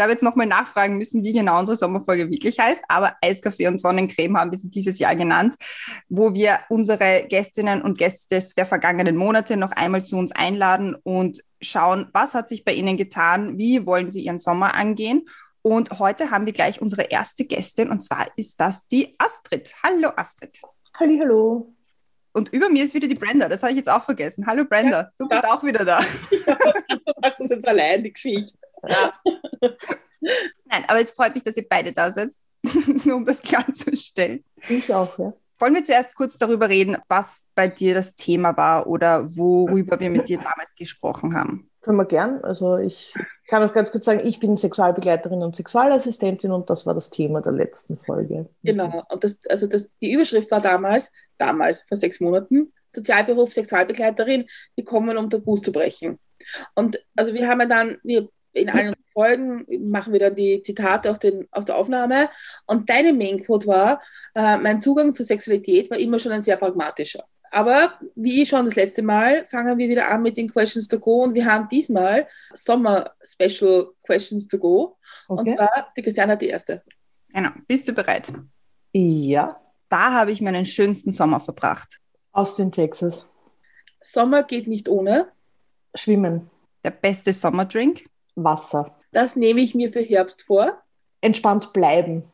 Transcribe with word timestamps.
Ich 0.00 0.02
habe 0.02 0.12
jetzt 0.12 0.22
nochmal 0.22 0.46
nachfragen 0.46 0.96
müssen, 0.96 1.24
wie 1.24 1.34
genau 1.34 1.60
unsere 1.60 1.76
Sommerfolge 1.76 2.30
wirklich 2.30 2.58
heißt, 2.58 2.82
aber 2.88 3.16
Eiskaffee 3.20 3.66
und 3.66 3.78
Sonnencreme 3.78 4.38
haben 4.38 4.50
wir 4.50 4.56
sie 4.56 4.70
dieses 4.70 4.98
Jahr 4.98 5.14
genannt, 5.14 5.56
wo 6.08 6.32
wir 6.32 6.60
unsere 6.70 7.26
Gästinnen 7.28 7.82
und 7.82 7.98
Gäste 7.98 8.40
der 8.56 8.64
vergangenen 8.64 9.14
Monate 9.14 9.58
noch 9.58 9.72
einmal 9.72 10.02
zu 10.02 10.16
uns 10.16 10.32
einladen 10.32 10.94
und 10.94 11.42
schauen, 11.60 12.08
was 12.14 12.32
hat 12.32 12.48
sich 12.48 12.64
bei 12.64 12.72
ihnen 12.72 12.96
getan, 12.96 13.58
wie 13.58 13.84
wollen 13.84 14.10
sie 14.10 14.24
ihren 14.24 14.38
Sommer 14.38 14.72
angehen. 14.72 15.28
Und 15.60 15.98
heute 15.98 16.30
haben 16.30 16.46
wir 16.46 16.54
gleich 16.54 16.80
unsere 16.80 17.02
erste 17.02 17.44
Gästin 17.44 17.90
und 17.90 18.00
zwar 18.00 18.26
ist 18.36 18.58
das 18.58 18.88
die 18.88 19.14
Astrid. 19.18 19.74
Hallo 19.82 20.12
Astrid. 20.16 20.62
Halli, 20.98 21.18
hallo. 21.18 21.74
Und 22.32 22.48
über 22.54 22.70
mir 22.70 22.84
ist 22.84 22.94
wieder 22.94 23.06
die 23.06 23.16
Brenda, 23.16 23.50
das 23.50 23.62
habe 23.62 23.72
ich 23.72 23.76
jetzt 23.76 23.90
auch 23.90 24.04
vergessen. 24.04 24.46
Hallo 24.46 24.64
Brenda, 24.64 25.00
ja, 25.00 25.10
du 25.18 25.28
bist 25.28 25.42
ja. 25.42 25.52
auch 25.52 25.62
wieder 25.62 25.84
da. 25.84 26.00
Ja, 26.46 26.56
du 26.88 27.12
machst 27.20 27.40
das 27.40 27.50
jetzt 27.50 27.68
allein, 27.68 28.02
die 28.02 28.12
Geschichte. 28.12 28.56
Ja. 28.88 29.12
Nein, 30.64 30.84
aber 30.88 31.00
es 31.00 31.12
freut 31.12 31.34
mich, 31.34 31.42
dass 31.42 31.56
ihr 31.56 31.66
beide 31.68 31.92
da 31.92 32.10
seid, 32.10 32.30
nur 33.04 33.16
um 33.16 33.24
das 33.24 33.42
klarzustellen. 33.42 34.44
Ich 34.68 34.92
auch, 34.92 35.18
ja. 35.18 35.32
Wollen 35.58 35.74
wir 35.74 35.84
zuerst 35.84 36.14
kurz 36.14 36.38
darüber 36.38 36.70
reden, 36.70 36.96
was 37.08 37.42
bei 37.54 37.68
dir 37.68 37.92
das 37.92 38.16
Thema 38.16 38.56
war 38.56 38.86
oder 38.86 39.36
worüber 39.36 40.00
wir 40.00 40.08
mit 40.08 40.28
dir 40.30 40.38
damals 40.38 40.74
gesprochen 40.74 41.34
haben? 41.34 41.70
Können 41.82 41.98
wir 41.98 42.06
gern. 42.06 42.42
Also 42.42 42.78
ich 42.78 43.14
kann 43.46 43.62
auch 43.62 43.72
ganz 43.74 43.92
kurz 43.92 44.06
sagen, 44.06 44.20
ich 44.24 44.40
bin 44.40 44.56
Sexualbegleiterin 44.56 45.42
und 45.42 45.54
Sexualassistentin 45.54 46.50
und 46.50 46.70
das 46.70 46.86
war 46.86 46.94
das 46.94 47.10
Thema 47.10 47.42
der 47.42 47.52
letzten 47.52 47.98
Folge. 47.98 48.48
Genau. 48.62 49.04
Und 49.10 49.22
das, 49.22 49.40
also 49.50 49.66
das, 49.66 49.92
die 49.98 50.12
Überschrift 50.12 50.50
war 50.50 50.62
damals, 50.62 51.12
damals 51.36 51.82
vor 51.86 51.96
sechs 51.96 52.20
Monaten, 52.20 52.72
Sozialberuf 52.88 53.52
Sexualbegleiterin, 53.52 54.46
die 54.78 54.84
kommen, 54.84 55.18
um 55.18 55.28
Tabus 55.28 55.60
zu 55.60 55.72
brechen. 55.72 56.18
Und 56.74 57.04
also 57.16 57.34
wir 57.34 57.46
haben 57.48 57.60
ja 57.60 57.66
dann, 57.66 57.98
wir 58.02 58.28
in 58.52 58.68
allen 58.68 58.94
Folgen 59.12 59.66
machen 59.90 60.12
wir 60.12 60.20
dann 60.20 60.34
die 60.34 60.62
Zitate 60.62 61.10
aus, 61.10 61.18
den, 61.18 61.46
aus 61.50 61.64
der 61.64 61.76
Aufnahme. 61.76 62.28
Und 62.66 62.88
deine 62.88 63.12
Main-Quote 63.12 63.66
war, 63.66 64.00
äh, 64.34 64.56
mein 64.58 64.80
Zugang 64.80 65.14
zur 65.14 65.26
Sexualität 65.26 65.90
war 65.90 65.98
immer 65.98 66.18
schon 66.18 66.32
ein 66.32 66.42
sehr 66.42 66.56
pragmatischer. 66.56 67.24
Aber 67.52 67.98
wie 68.14 68.46
schon 68.46 68.64
das 68.64 68.76
letzte 68.76 69.02
Mal, 69.02 69.44
fangen 69.46 69.76
wir 69.76 69.88
wieder 69.88 70.08
an 70.08 70.22
mit 70.22 70.36
den 70.36 70.48
Questions 70.48 70.86
to 70.86 70.98
go. 70.98 71.24
Und 71.24 71.34
wir 71.34 71.44
haben 71.44 71.68
diesmal 71.68 72.28
Sommer-Special 72.54 73.88
Questions 74.04 74.46
to 74.46 74.58
go. 74.58 74.96
Okay. 75.28 75.40
Und 75.40 75.56
zwar, 75.56 75.92
die 75.96 76.02
Christiane 76.02 76.32
hat 76.32 76.42
die 76.42 76.48
erste. 76.48 76.82
Genau. 77.28 77.50
Bist 77.66 77.88
du 77.88 77.92
bereit? 77.92 78.32
Ja. 78.92 79.60
Da 79.88 80.12
habe 80.12 80.30
ich 80.30 80.40
meinen 80.40 80.64
schönsten 80.64 81.10
Sommer 81.10 81.40
verbracht. 81.40 82.00
Austin, 82.32 82.70
Texas. 82.70 83.26
Sommer 84.00 84.44
geht 84.44 84.68
nicht 84.68 84.88
ohne. 84.88 85.32
Schwimmen. 85.94 86.48
Der 86.84 86.90
beste 86.92 87.32
Sommerdrink. 87.32 88.08
Wasser. 88.36 88.96
Das 89.12 89.36
nehme 89.36 89.60
ich 89.60 89.74
mir 89.74 89.92
für 89.92 90.00
Herbst 90.00 90.44
vor. 90.44 90.80
Entspannt 91.20 91.72
bleiben. 91.72 92.24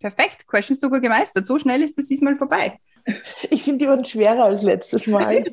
Perfekt, 0.00 0.48
Questions 0.48 0.80
sogar 0.80 1.00
gemeistert. 1.00 1.46
So 1.46 1.58
schnell 1.58 1.82
ist 1.82 1.96
das 1.96 2.08
diesmal 2.08 2.36
vorbei. 2.36 2.78
Ich 3.50 3.62
finde, 3.64 3.84
die 3.84 3.88
waren 3.88 4.04
schwerer 4.04 4.44
als 4.44 4.62
letztes 4.62 5.06
Mal. 5.06 5.44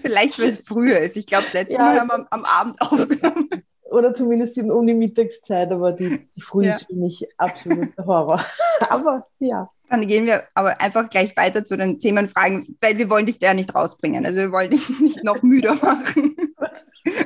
Vielleicht, 0.00 0.38
weil 0.38 0.48
es 0.48 0.60
früher 0.60 0.98
ist. 1.00 1.16
Ich 1.16 1.26
glaube, 1.26 1.46
letztes 1.52 1.78
ja. 1.78 1.84
Mal 1.84 2.00
haben 2.00 2.08
wir 2.08 2.26
am 2.30 2.44
Abend 2.44 2.80
aufgenommen. 2.80 3.48
Oder 3.90 4.14
zumindest 4.14 4.56
in, 4.56 4.70
um 4.70 4.86
die 4.86 4.94
Mittagszeit, 4.94 5.70
aber 5.72 5.92
die, 5.92 6.28
die 6.34 6.40
Früh 6.40 6.66
ja. 6.66 6.70
ist 6.70 6.86
für 6.86 6.94
mich 6.94 7.26
absolut 7.36 7.88
Horror. 7.98 8.40
aber 8.88 9.26
ja. 9.40 9.68
Dann 9.88 10.06
gehen 10.06 10.26
wir 10.26 10.44
aber 10.54 10.80
einfach 10.80 11.10
gleich 11.10 11.36
weiter 11.36 11.64
zu 11.64 11.76
den 11.76 11.98
Themenfragen, 11.98 12.76
weil 12.80 12.96
wir 12.98 13.10
wollen 13.10 13.26
dich 13.26 13.40
da 13.40 13.52
nicht 13.52 13.74
rausbringen. 13.74 14.24
Also 14.24 14.38
wir 14.38 14.52
wollen 14.52 14.70
dich 14.70 14.88
nicht 15.00 15.24
noch 15.24 15.42
müder 15.42 15.74
machen. 15.74 16.36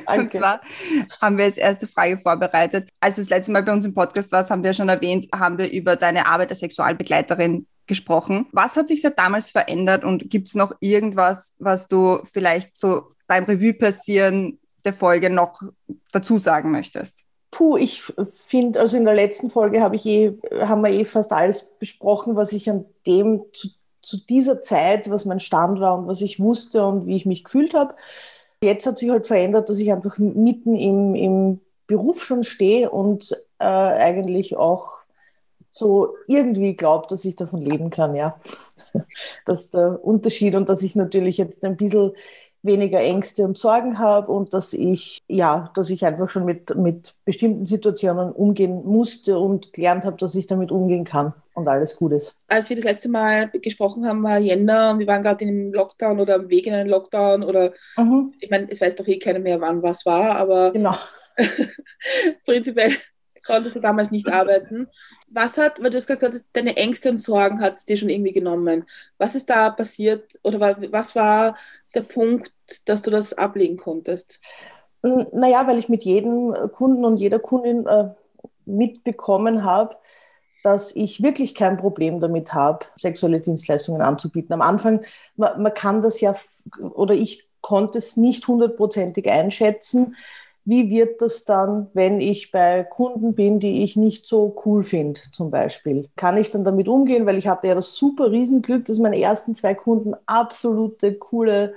Und 0.07 0.31
zwar 0.31 0.61
haben 1.21 1.37
wir 1.37 1.45
als 1.45 1.57
erste 1.57 1.87
Frage 1.87 2.17
vorbereitet. 2.17 2.89
Als 2.99 3.15
du 3.15 3.21
das 3.21 3.29
letzte 3.29 3.51
Mal 3.51 3.61
bei 3.61 3.71
uns 3.71 3.85
im 3.85 3.93
Podcast 3.93 4.31
warst, 4.31 4.49
haben 4.49 4.63
wir 4.63 4.73
schon 4.73 4.89
erwähnt, 4.89 5.27
haben 5.35 5.59
wir 5.59 5.71
über 5.71 5.95
deine 5.95 6.25
Arbeit 6.25 6.49
als 6.49 6.59
Sexualbegleiterin 6.59 7.67
gesprochen. 7.85 8.47
Was 8.51 8.75
hat 8.75 8.87
sich 8.87 9.03
seit 9.03 9.19
damals 9.19 9.51
verändert 9.51 10.03
und 10.03 10.31
gibt 10.31 10.47
es 10.47 10.55
noch 10.55 10.73
irgendwas, 10.79 11.53
was 11.59 11.87
du 11.87 12.19
vielleicht 12.33 12.75
so 12.75 13.11
beim 13.27 13.43
Revue 13.43 13.73
passieren 13.73 14.59
der 14.85 14.93
Folge 14.93 15.29
noch 15.29 15.61
dazu 16.11 16.37
sagen 16.37 16.71
möchtest? 16.71 17.23
Puh, 17.51 17.77
ich 17.77 18.01
finde, 18.01 18.79
also 18.79 18.97
in 18.97 19.05
der 19.05 19.15
letzten 19.15 19.49
Folge 19.49 19.81
habe 19.81 19.95
ich 19.95 20.05
eh, 20.05 20.33
haben 20.61 20.83
wir 20.83 20.91
eh 20.91 21.05
fast 21.05 21.31
alles 21.31 21.69
besprochen, 21.79 22.35
was 22.35 22.51
ich 22.51 22.69
an 22.69 22.85
dem 23.07 23.43
zu, 23.53 23.69
zu 24.01 24.17
dieser 24.17 24.61
Zeit, 24.61 25.09
was 25.09 25.25
mein 25.25 25.39
Stand 25.39 25.79
war 25.79 25.97
und 25.97 26.07
was 26.07 26.21
ich 26.21 26.39
wusste 26.39 26.85
und 26.85 27.07
wie 27.07 27.15
ich 27.15 27.25
mich 27.25 27.43
gefühlt 27.43 27.73
habe. 27.73 27.95
Jetzt 28.61 28.85
hat 28.85 28.97
sich 28.97 29.09
halt 29.09 29.27
verändert, 29.27 29.69
dass 29.69 29.79
ich 29.79 29.91
einfach 29.91 30.17
mitten 30.17 30.75
im, 30.75 31.15
im 31.15 31.61
Beruf 31.87 32.23
schon 32.23 32.43
stehe 32.43 32.89
und 32.89 33.31
äh, 33.59 33.65
eigentlich 33.65 34.57
auch 34.57 34.95
so 35.71 36.15
irgendwie 36.27 36.75
glaube, 36.75 37.07
dass 37.09 37.25
ich 37.25 37.35
davon 37.35 37.61
leben 37.61 37.89
kann, 37.89 38.15
ja. 38.15 38.39
Das 39.45 39.65
ist 39.65 39.73
der 39.73 40.03
Unterschied 40.03 40.55
und 40.55 40.69
dass 40.69 40.81
ich 40.81 40.95
natürlich 40.95 41.37
jetzt 41.37 41.65
ein 41.65 41.75
bisschen 41.75 42.13
weniger 42.65 42.99
Ängste 42.99 43.43
und 43.43 43.57
Sorgen 43.57 43.99
habe 43.99 44.31
und 44.31 44.53
dass 44.53 44.73
ich, 44.73 45.23
ja, 45.27 45.71
dass 45.75 45.89
ich 45.89 46.05
einfach 46.05 46.29
schon 46.29 46.45
mit, 46.45 46.75
mit 46.75 47.13
bestimmten 47.25 47.65
Situationen 47.65 48.31
umgehen 48.31 48.83
musste 48.85 49.39
und 49.39 49.73
gelernt 49.73 50.05
habe, 50.05 50.17
dass 50.17 50.35
ich 50.35 50.47
damit 50.47 50.71
umgehen 50.71 51.03
kann 51.03 51.33
und 51.53 51.67
alles 51.67 51.95
gut 51.95 52.11
ist. 52.11 52.35
Als 52.47 52.69
wir 52.69 52.75
das 52.75 52.85
letzte 52.85 53.09
Mal 53.09 53.49
gesprochen 53.49 54.05
haben, 54.05 54.23
war 54.23 54.37
Jänner 54.37 54.91
und 54.91 54.99
wir 54.99 55.07
waren 55.07 55.23
gerade 55.23 55.43
in 55.43 55.49
einem 55.49 55.73
Lockdown 55.73 56.19
oder 56.19 56.35
am 56.35 56.49
Weg 56.49 56.67
in 56.67 56.73
einen 56.73 56.89
Lockdown 56.89 57.43
oder, 57.43 57.73
mhm. 57.97 58.33
ich 58.39 58.49
meine, 58.49 58.67
es 58.69 58.81
weiß 58.81 58.95
doch 58.95 59.07
eh 59.07 59.19
keiner 59.19 59.39
mehr, 59.39 59.61
wann 59.61 59.81
was 59.81 60.05
war, 60.05 60.35
aber 60.37 60.71
genau. 60.71 60.95
prinzipiell 62.45 62.91
konntest 63.45 63.75
du 63.75 63.79
damals 63.79 64.11
nicht 64.11 64.31
arbeiten. 64.31 64.87
Was 65.29 65.57
hat, 65.57 65.81
weil 65.81 65.89
du 65.89 65.97
hast 65.97 66.07
gesagt, 66.07 66.45
deine 66.53 66.77
Ängste 66.77 67.09
und 67.09 67.19
Sorgen 67.19 67.61
hat 67.61 67.75
es 67.75 67.85
dir 67.85 67.97
schon 67.97 68.09
irgendwie 68.09 68.31
genommen. 68.31 68.85
Was 69.17 69.35
ist 69.35 69.49
da 69.49 69.69
passiert 69.69 70.39
oder 70.43 70.59
was 70.59 71.15
war 71.15 71.55
der 71.93 72.01
Punkt, 72.01 72.51
dass 72.85 73.01
du 73.01 73.11
das 73.11 73.33
ablegen 73.33 73.77
konntest? 73.77 74.39
Naja, 75.01 75.67
weil 75.67 75.77
ich 75.77 75.89
mit 75.89 76.03
jedem 76.03 76.53
Kunden 76.73 77.05
und 77.05 77.17
jeder 77.17 77.39
Kundin 77.39 77.85
äh, 77.85 78.09
mitbekommen 78.65 79.63
habe, 79.63 79.95
dass 80.63 80.95
ich 80.95 81.21
wirklich 81.21 81.53
kein 81.53 81.77
Problem 81.77 82.19
damit 82.19 82.53
habe, 82.53 82.87
sexuelle 82.95 83.39
Dienstleistungen 83.39 84.01
anzubieten. 84.01 84.51
Am 84.53 84.61
Anfang, 84.61 85.05
man, 85.35 85.61
man 85.61 85.73
kann 85.73 86.01
das 86.01 86.21
ja, 86.21 86.35
oder 86.79 87.13
ich 87.13 87.47
konnte 87.61 87.99
es 87.99 88.17
nicht 88.17 88.47
hundertprozentig 88.47 89.29
einschätzen, 89.29 90.15
wie 90.65 90.89
wird 90.89 91.21
das 91.21 91.45
dann, 91.45 91.89
wenn 91.93 92.19
ich 92.19 92.51
bei 92.51 92.83
Kunden 92.83 93.35
bin, 93.35 93.59
die 93.59 93.83
ich 93.83 93.95
nicht 93.95 94.25
so 94.25 94.55
cool 94.65 94.83
finde, 94.83 95.21
zum 95.31 95.51
Beispiel? 95.51 96.09
Kann 96.15 96.37
ich 96.37 96.49
dann 96.49 96.63
damit 96.63 96.87
umgehen? 96.87 97.27
Weil 97.27 97.37
ich 97.37 97.47
hatte 97.47 97.67
ja 97.67 97.75
das 97.75 97.95
super 97.95 98.31
Riesenglück, 98.31 98.85
dass 98.85 98.97
meine 98.97 99.19
ersten 99.21 99.53
zwei 99.53 99.75
Kunden 99.75 100.15
absolute 100.25 101.13
coole 101.13 101.75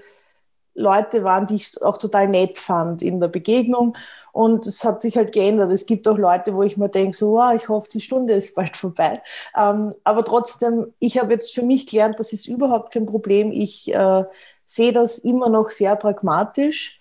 Leute 0.75 1.23
waren, 1.25 1.47
die 1.47 1.57
ich 1.57 1.83
auch 1.83 1.99
total 1.99 2.29
nett 2.29 2.57
fand 2.57 3.03
in 3.03 3.21
der 3.21 3.29
Begegnung. 3.29 3.97
Und 4.33 4.67
es 4.67 4.85
hat 4.85 5.03
sich 5.03 5.17
halt 5.17 5.33
geändert. 5.33 5.71
Es 5.71 5.85
gibt 5.85 6.09
auch 6.09 6.17
Leute, 6.17 6.55
wo 6.55 6.63
ich 6.63 6.77
mir 6.77 6.89
denke, 6.89 7.17
so, 7.17 7.33
wow, 7.33 7.53
ich 7.55 7.69
hoffe, 7.69 7.89
die 7.93 8.01
Stunde 8.01 8.35
ist 8.35 8.55
bald 8.55 8.77
vorbei. 8.77 9.21
Ähm, 9.57 9.95
aber 10.05 10.25
trotzdem, 10.25 10.95
ich 10.99 11.19
habe 11.19 11.35
jetzt 11.35 11.53
für 11.53 11.63
mich 11.63 11.87
gelernt, 11.87 12.19
das 12.21 12.33
ist 12.33 12.47
überhaupt 12.47 12.93
kein 12.95 13.07
Problem. 13.07 13.53
Ich 13.53 13.93
äh, 13.95 14.25
sehe 14.65 14.93
das 14.93 15.19
immer 15.19 15.51
noch 15.51 15.71
sehr 15.71 15.97
pragmatisch 15.97 16.98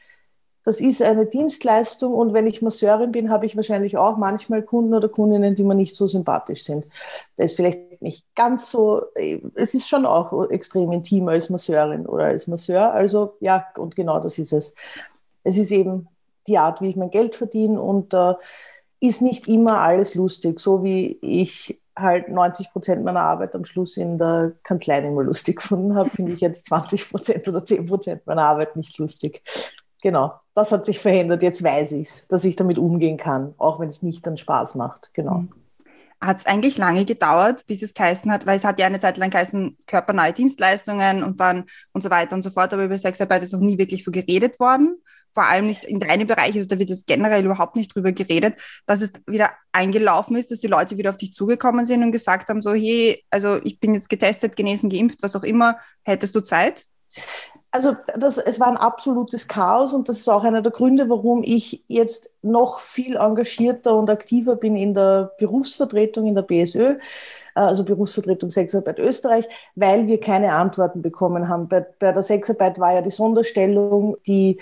das 0.68 0.82
ist 0.82 1.02
eine 1.02 1.26
Dienstleistung 1.26 2.14
und 2.14 2.34
wenn 2.34 2.46
ich 2.46 2.62
Masseurin 2.62 3.14
bin, 3.14 3.30
habe 3.30 3.46
ich 3.46 3.56
wahrscheinlich 3.56 3.96
auch 3.96 4.18
manchmal 4.18 4.62
Kunden 4.62 4.94
oder 4.94 5.08
Kundinnen, 5.08 5.56
die 5.56 5.64
mir 5.64 5.76
nicht 5.76 5.96
so 5.96 6.08
sympathisch 6.08 6.66
sind. 6.66 6.86
Das 7.38 7.52
ist 7.52 7.56
vielleicht 7.56 8.02
nicht 8.02 8.26
ganz 8.36 8.70
so, 8.70 9.02
es 9.56 9.74
ist 9.74 9.88
schon 9.88 10.06
auch 10.06 10.50
extrem 10.50 10.92
intim 10.92 11.30
als 11.30 11.50
Masseurin 11.50 12.06
oder 12.06 12.26
als 12.26 12.48
Masseur. 12.48 12.92
Also 12.92 13.38
ja, 13.40 13.66
und 13.78 13.96
genau 13.96 14.20
das 14.20 14.40
ist 14.40 14.52
es. 14.52 14.76
Es 15.46 15.58
ist 15.58 15.72
eben 15.72 16.10
die 16.48 16.58
Art, 16.58 16.82
wie 16.82 16.90
ich 16.90 16.98
mein 16.98 17.12
Geld 17.12 17.38
verdiene 17.38 17.82
und 17.82 18.14
äh, 18.14 18.34
ist 19.00 19.22
nicht 19.22 19.48
immer 19.48 19.80
alles 19.80 20.16
lustig, 20.16 20.60
so 20.60 20.84
wie 20.84 21.18
ich 21.22 21.80
halt 21.96 22.28
90 22.28 22.74
Prozent 22.74 23.06
meiner 23.06 23.22
Arbeit 23.22 23.56
am 23.56 23.64
Schluss 23.64 23.96
in 23.96 24.18
der 24.18 24.52
Kanzlei 24.64 25.00
immer 25.00 25.24
lustig 25.24 25.56
gefunden 25.60 25.96
habe, 25.96 26.10
finde 26.10 26.34
ich 26.34 26.42
jetzt 26.42 26.66
20 26.66 27.10
Prozent 27.10 27.48
oder 27.48 27.64
10 27.64 27.86
Prozent 27.86 28.28
meiner 28.28 28.44
Arbeit 28.44 28.76
nicht 28.76 28.98
lustig. 28.98 29.44
Genau, 30.08 30.36
das 30.54 30.72
hat 30.72 30.86
sich 30.86 31.00
verändert. 31.00 31.44
Jetzt 31.44 31.62
weiß 31.62 31.92
ich 31.92 32.08
es, 32.08 32.28
dass 32.30 32.46
ich 32.46 32.56
damit 32.56 32.78
umgehen 32.78 33.18
kann, 33.18 33.54
auch 33.58 33.82
wenn 33.82 33.90
es 33.90 34.04
nicht 34.04 34.26
dann 34.26 34.38
Spaß 34.38 34.76
macht. 34.76 35.10
Genau. 35.12 35.40
Mhm. 35.40 35.50
hat 36.22 36.38
es 36.38 36.46
eigentlich 36.46 36.78
lange 36.78 37.04
gedauert, 37.04 37.68
bis 37.68 37.82
es 37.82 37.94
geheißen 37.94 38.32
hat, 38.32 38.46
weil 38.46 38.56
es 38.56 38.64
hat 38.64 38.80
ja 38.80 38.86
eine 38.86 39.00
Zeit 39.00 39.18
lang 39.18 39.32
geheißen, 39.32 39.78
körpernahe 39.86 40.32
Dienstleistungen 40.32 41.24
und 41.24 41.42
dann 41.42 41.66
und 41.92 42.04
so 42.04 42.10
weiter 42.10 42.36
und 42.36 42.42
so 42.42 42.52
fort, 42.52 42.74
aber 42.74 42.86
über 42.86 42.98
Sexarbeit 42.98 43.44
ist 43.44 43.52
noch 43.52 43.60
nie 43.60 43.78
wirklich 43.78 44.02
so 44.02 44.12
geredet 44.12 44.62
worden 44.62 44.96
vor 45.34 45.46
allem 45.46 45.68
nicht 45.68 45.84
in 45.84 46.00
deinem 46.00 46.26
Bereich, 46.26 46.56
also 46.56 46.68
da 46.68 46.80
wird 46.80 46.90
jetzt 46.90 47.06
generell 47.06 47.46
überhaupt 47.46 47.76
nicht 47.76 47.94
drüber 47.94 48.12
geredet, 48.14 48.56
dass 48.88 49.02
es 49.02 49.12
wieder 49.28 49.52
eingelaufen 49.74 50.38
ist, 50.38 50.50
dass 50.50 50.62
die 50.62 50.68
Leute 50.68 50.98
wieder 50.98 51.12
auf 51.12 51.18
dich 51.18 51.34
zugekommen 51.34 51.86
sind 51.86 52.02
und 52.02 52.12
gesagt 52.12 52.50
haben, 52.50 52.62
so, 52.62 52.74
hey, 52.74 53.24
also 53.30 53.60
ich 53.64 53.80
bin 53.80 53.94
jetzt 53.94 54.10
getestet, 54.10 54.56
genesen, 54.56 54.90
geimpft, 54.90 55.22
was 55.22 55.36
auch 55.36 55.44
immer, 55.44 55.78
hättest 56.02 56.34
du 56.34 56.40
Zeit? 56.40 56.88
Also 57.72 57.96
das, 58.18 58.38
es 58.38 58.60
war 58.60 58.68
ein 58.68 58.78
absolutes 58.78 59.48
Chaos 59.48 59.94
und 59.94 60.08
das 60.08 60.20
ist 60.20 60.30
auch 60.30 60.44
einer 60.44 60.62
der 60.62 60.72
Gründe, 60.72 61.10
warum 61.10 61.44
ich 61.44 61.84
jetzt 61.88 62.34
noch 62.42 62.80
viel 62.80 63.18
engagierter 63.18 63.96
und 63.96 64.10
aktiver 64.10 64.56
bin 64.56 64.78
in 64.78 64.94
der 64.94 65.32
Berufsvertretung 65.38 66.28
in 66.28 66.36
der 66.36 66.44
BSÖ, 66.44 66.92
äh, 66.92 66.98
also 67.54 67.84
Berufsvertretung 67.84 68.50
Sexarbeit 68.50 69.00
Österreich, 69.00 69.48
weil 69.76 70.08
wir 70.08 70.20
keine 70.20 70.54
Antworten 70.54 71.02
bekommen 71.02 71.50
haben. 71.50 71.68
Bei, 71.68 71.82
bei 71.82 72.14
der 72.14 72.24
Sexarbeit 72.24 72.80
war 72.80 72.94
ja 72.94 73.02
die 73.02 73.10
Sonderstellung, 73.12 74.18
die 74.26 74.60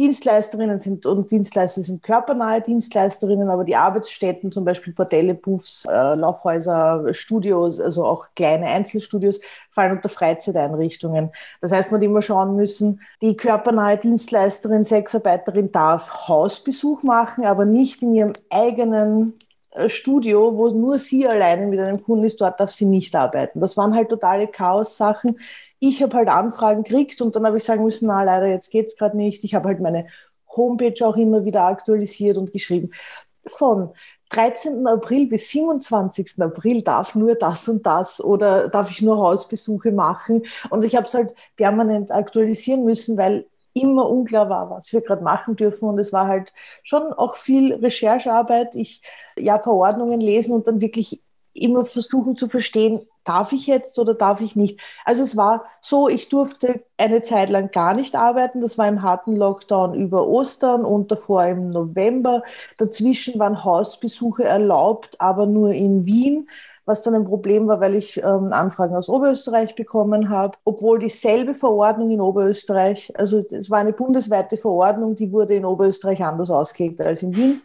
Dienstleisterinnen 0.00 0.78
sind 0.78 1.04
und 1.04 1.30
Dienstleister 1.30 1.82
sind 1.82 2.02
körpernahe 2.02 2.62
Dienstleisterinnen, 2.62 3.50
aber 3.50 3.64
die 3.64 3.76
Arbeitsstätten, 3.76 4.50
zum 4.50 4.64
Beispiel 4.64 4.94
Bordelle, 4.94 5.34
Puffs, 5.34 5.84
äh, 5.84 6.14
Laufhäuser, 6.14 7.12
Studios, 7.12 7.78
also 7.82 8.06
auch 8.06 8.28
kleine 8.34 8.66
Einzelstudios, 8.66 9.42
fallen 9.70 9.92
unter 9.92 10.08
Freizeiteinrichtungen. 10.08 11.32
Das 11.60 11.72
heißt, 11.72 11.90
man 11.90 12.00
hat 12.00 12.04
immer 12.06 12.22
schauen 12.22 12.56
müssen, 12.56 13.02
die 13.20 13.36
körpernahe 13.36 13.98
Dienstleisterin, 13.98 14.84
Sexarbeiterin 14.84 15.70
darf 15.70 16.28
Hausbesuch 16.28 17.02
machen, 17.02 17.44
aber 17.44 17.66
nicht 17.66 18.00
in 18.00 18.14
ihrem 18.14 18.32
eigenen 18.48 19.34
äh, 19.72 19.90
Studio, 19.90 20.56
wo 20.56 20.68
nur 20.68 20.98
sie 20.98 21.28
alleine 21.28 21.66
mit 21.66 21.78
einem 21.78 22.02
Kunden 22.02 22.24
ist, 22.24 22.40
dort 22.40 22.58
darf 22.58 22.70
sie 22.70 22.86
nicht 22.86 23.14
arbeiten. 23.14 23.60
Das 23.60 23.76
waren 23.76 23.94
halt 23.94 24.08
totale 24.08 24.48
Chaos-Sachen 24.48 25.36
ich 25.80 26.02
habe 26.02 26.16
halt 26.16 26.28
Anfragen 26.28 26.84
gekriegt 26.84 27.20
und 27.22 27.34
dann 27.34 27.46
habe 27.46 27.56
ich 27.56 27.64
sagen 27.64 27.82
müssen, 27.82 28.06
na 28.06 28.22
leider, 28.22 28.46
jetzt 28.46 28.70
geht 28.70 28.86
es 28.86 28.96
gerade 28.96 29.16
nicht. 29.16 29.42
Ich 29.44 29.54
habe 29.54 29.68
halt 29.68 29.80
meine 29.80 30.06
Homepage 30.54 31.06
auch 31.06 31.16
immer 31.16 31.44
wieder 31.44 31.64
aktualisiert 31.64 32.36
und 32.36 32.52
geschrieben. 32.52 32.90
Von 33.46 33.90
13. 34.28 34.86
April 34.86 35.26
bis 35.26 35.48
27. 35.48 36.40
April 36.40 36.82
darf 36.82 37.14
nur 37.14 37.34
das 37.34 37.66
und 37.68 37.84
das 37.86 38.22
oder 38.22 38.68
darf 38.68 38.90
ich 38.90 39.02
nur 39.02 39.18
Hausbesuche 39.18 39.90
machen. 39.90 40.44
Und 40.68 40.84
ich 40.84 40.94
habe 40.96 41.06
es 41.06 41.14
halt 41.14 41.34
permanent 41.56 42.12
aktualisieren 42.12 42.84
müssen, 42.84 43.16
weil 43.16 43.46
immer 43.72 44.08
unklar 44.08 44.48
war, 44.50 44.70
was 44.70 44.92
wir 44.92 45.00
gerade 45.00 45.24
machen 45.24 45.56
dürfen. 45.56 45.88
Und 45.88 45.98
es 45.98 46.12
war 46.12 46.26
halt 46.26 46.52
schon 46.82 47.12
auch 47.14 47.36
viel 47.36 47.74
Recherchearbeit. 47.74 48.76
Ich 48.76 49.02
ja 49.38 49.58
Verordnungen 49.58 50.20
lesen 50.20 50.54
und 50.54 50.66
dann 50.68 50.80
wirklich 50.80 51.22
immer 51.54 51.84
versuchen 51.84 52.36
zu 52.36 52.48
verstehen, 52.48 53.00
darf 53.30 53.52
ich 53.52 53.68
jetzt 53.68 53.96
oder 54.00 54.14
darf 54.14 54.40
ich 54.40 54.56
nicht? 54.56 54.80
Also 55.04 55.22
es 55.22 55.36
war 55.36 55.64
so, 55.80 56.08
ich 56.08 56.28
durfte 56.28 56.82
eine 56.98 57.22
Zeit 57.22 57.48
lang 57.48 57.70
gar 57.70 57.94
nicht 57.94 58.16
arbeiten. 58.16 58.60
Das 58.60 58.76
war 58.76 58.88
im 58.88 59.02
harten 59.02 59.36
Lockdown 59.36 59.94
über 59.94 60.26
Ostern 60.26 60.84
und 60.84 61.12
davor 61.12 61.44
im 61.44 61.70
November. 61.70 62.42
Dazwischen 62.76 63.38
waren 63.38 63.62
Hausbesuche 63.62 64.42
erlaubt, 64.42 65.20
aber 65.20 65.46
nur 65.46 65.72
in 65.72 66.04
Wien, 66.06 66.48
was 66.84 67.02
dann 67.02 67.14
ein 67.14 67.24
Problem 67.24 67.68
war, 67.68 67.80
weil 67.80 67.94
ich 67.94 68.18
ähm, 68.18 68.52
Anfragen 68.52 68.96
aus 68.96 69.08
Oberösterreich 69.08 69.76
bekommen 69.76 70.28
habe, 70.28 70.58
obwohl 70.64 70.98
dieselbe 70.98 71.54
Verordnung 71.54 72.10
in 72.10 72.20
Oberösterreich, 72.20 73.12
also 73.16 73.44
es 73.52 73.70
war 73.70 73.78
eine 73.78 73.92
bundesweite 73.92 74.56
Verordnung, 74.56 75.14
die 75.14 75.30
wurde 75.30 75.54
in 75.54 75.64
Oberösterreich 75.64 76.24
anders 76.24 76.50
ausgelegt 76.50 77.00
als 77.00 77.22
in 77.22 77.36
Wien. 77.36 77.62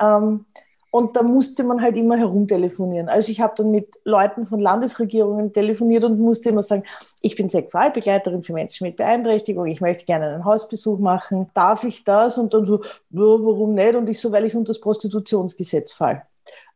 Ähm, 0.00 0.46
und 0.94 1.16
da 1.16 1.24
musste 1.24 1.64
man 1.64 1.82
halt 1.82 1.96
immer 1.96 2.16
herumtelefonieren. 2.16 3.08
Also 3.08 3.32
ich 3.32 3.40
habe 3.40 3.54
dann 3.56 3.72
mit 3.72 3.98
Leuten 4.04 4.46
von 4.46 4.60
Landesregierungen 4.60 5.52
telefoniert 5.52 6.04
und 6.04 6.20
musste 6.20 6.50
immer 6.50 6.62
sagen, 6.62 6.84
ich 7.20 7.34
bin 7.34 7.48
Sexualbegleiterin 7.48 8.44
für 8.44 8.52
Menschen 8.52 8.86
mit 8.86 8.94
Beeinträchtigung, 8.94 9.66
ich 9.66 9.80
möchte 9.80 10.04
gerne 10.04 10.28
einen 10.28 10.44
Hausbesuch 10.44 11.00
machen, 11.00 11.50
darf 11.52 11.82
ich 11.82 12.04
das? 12.04 12.38
Und 12.38 12.54
dann 12.54 12.64
so, 12.64 12.80
warum 13.10 13.74
nicht? 13.74 13.96
Und 13.96 14.08
ich 14.08 14.20
so, 14.20 14.30
weil 14.30 14.44
ich 14.44 14.54
unter 14.54 14.68
das 14.68 14.80
Prostitutionsgesetz 14.80 15.92
fall. 15.92 16.22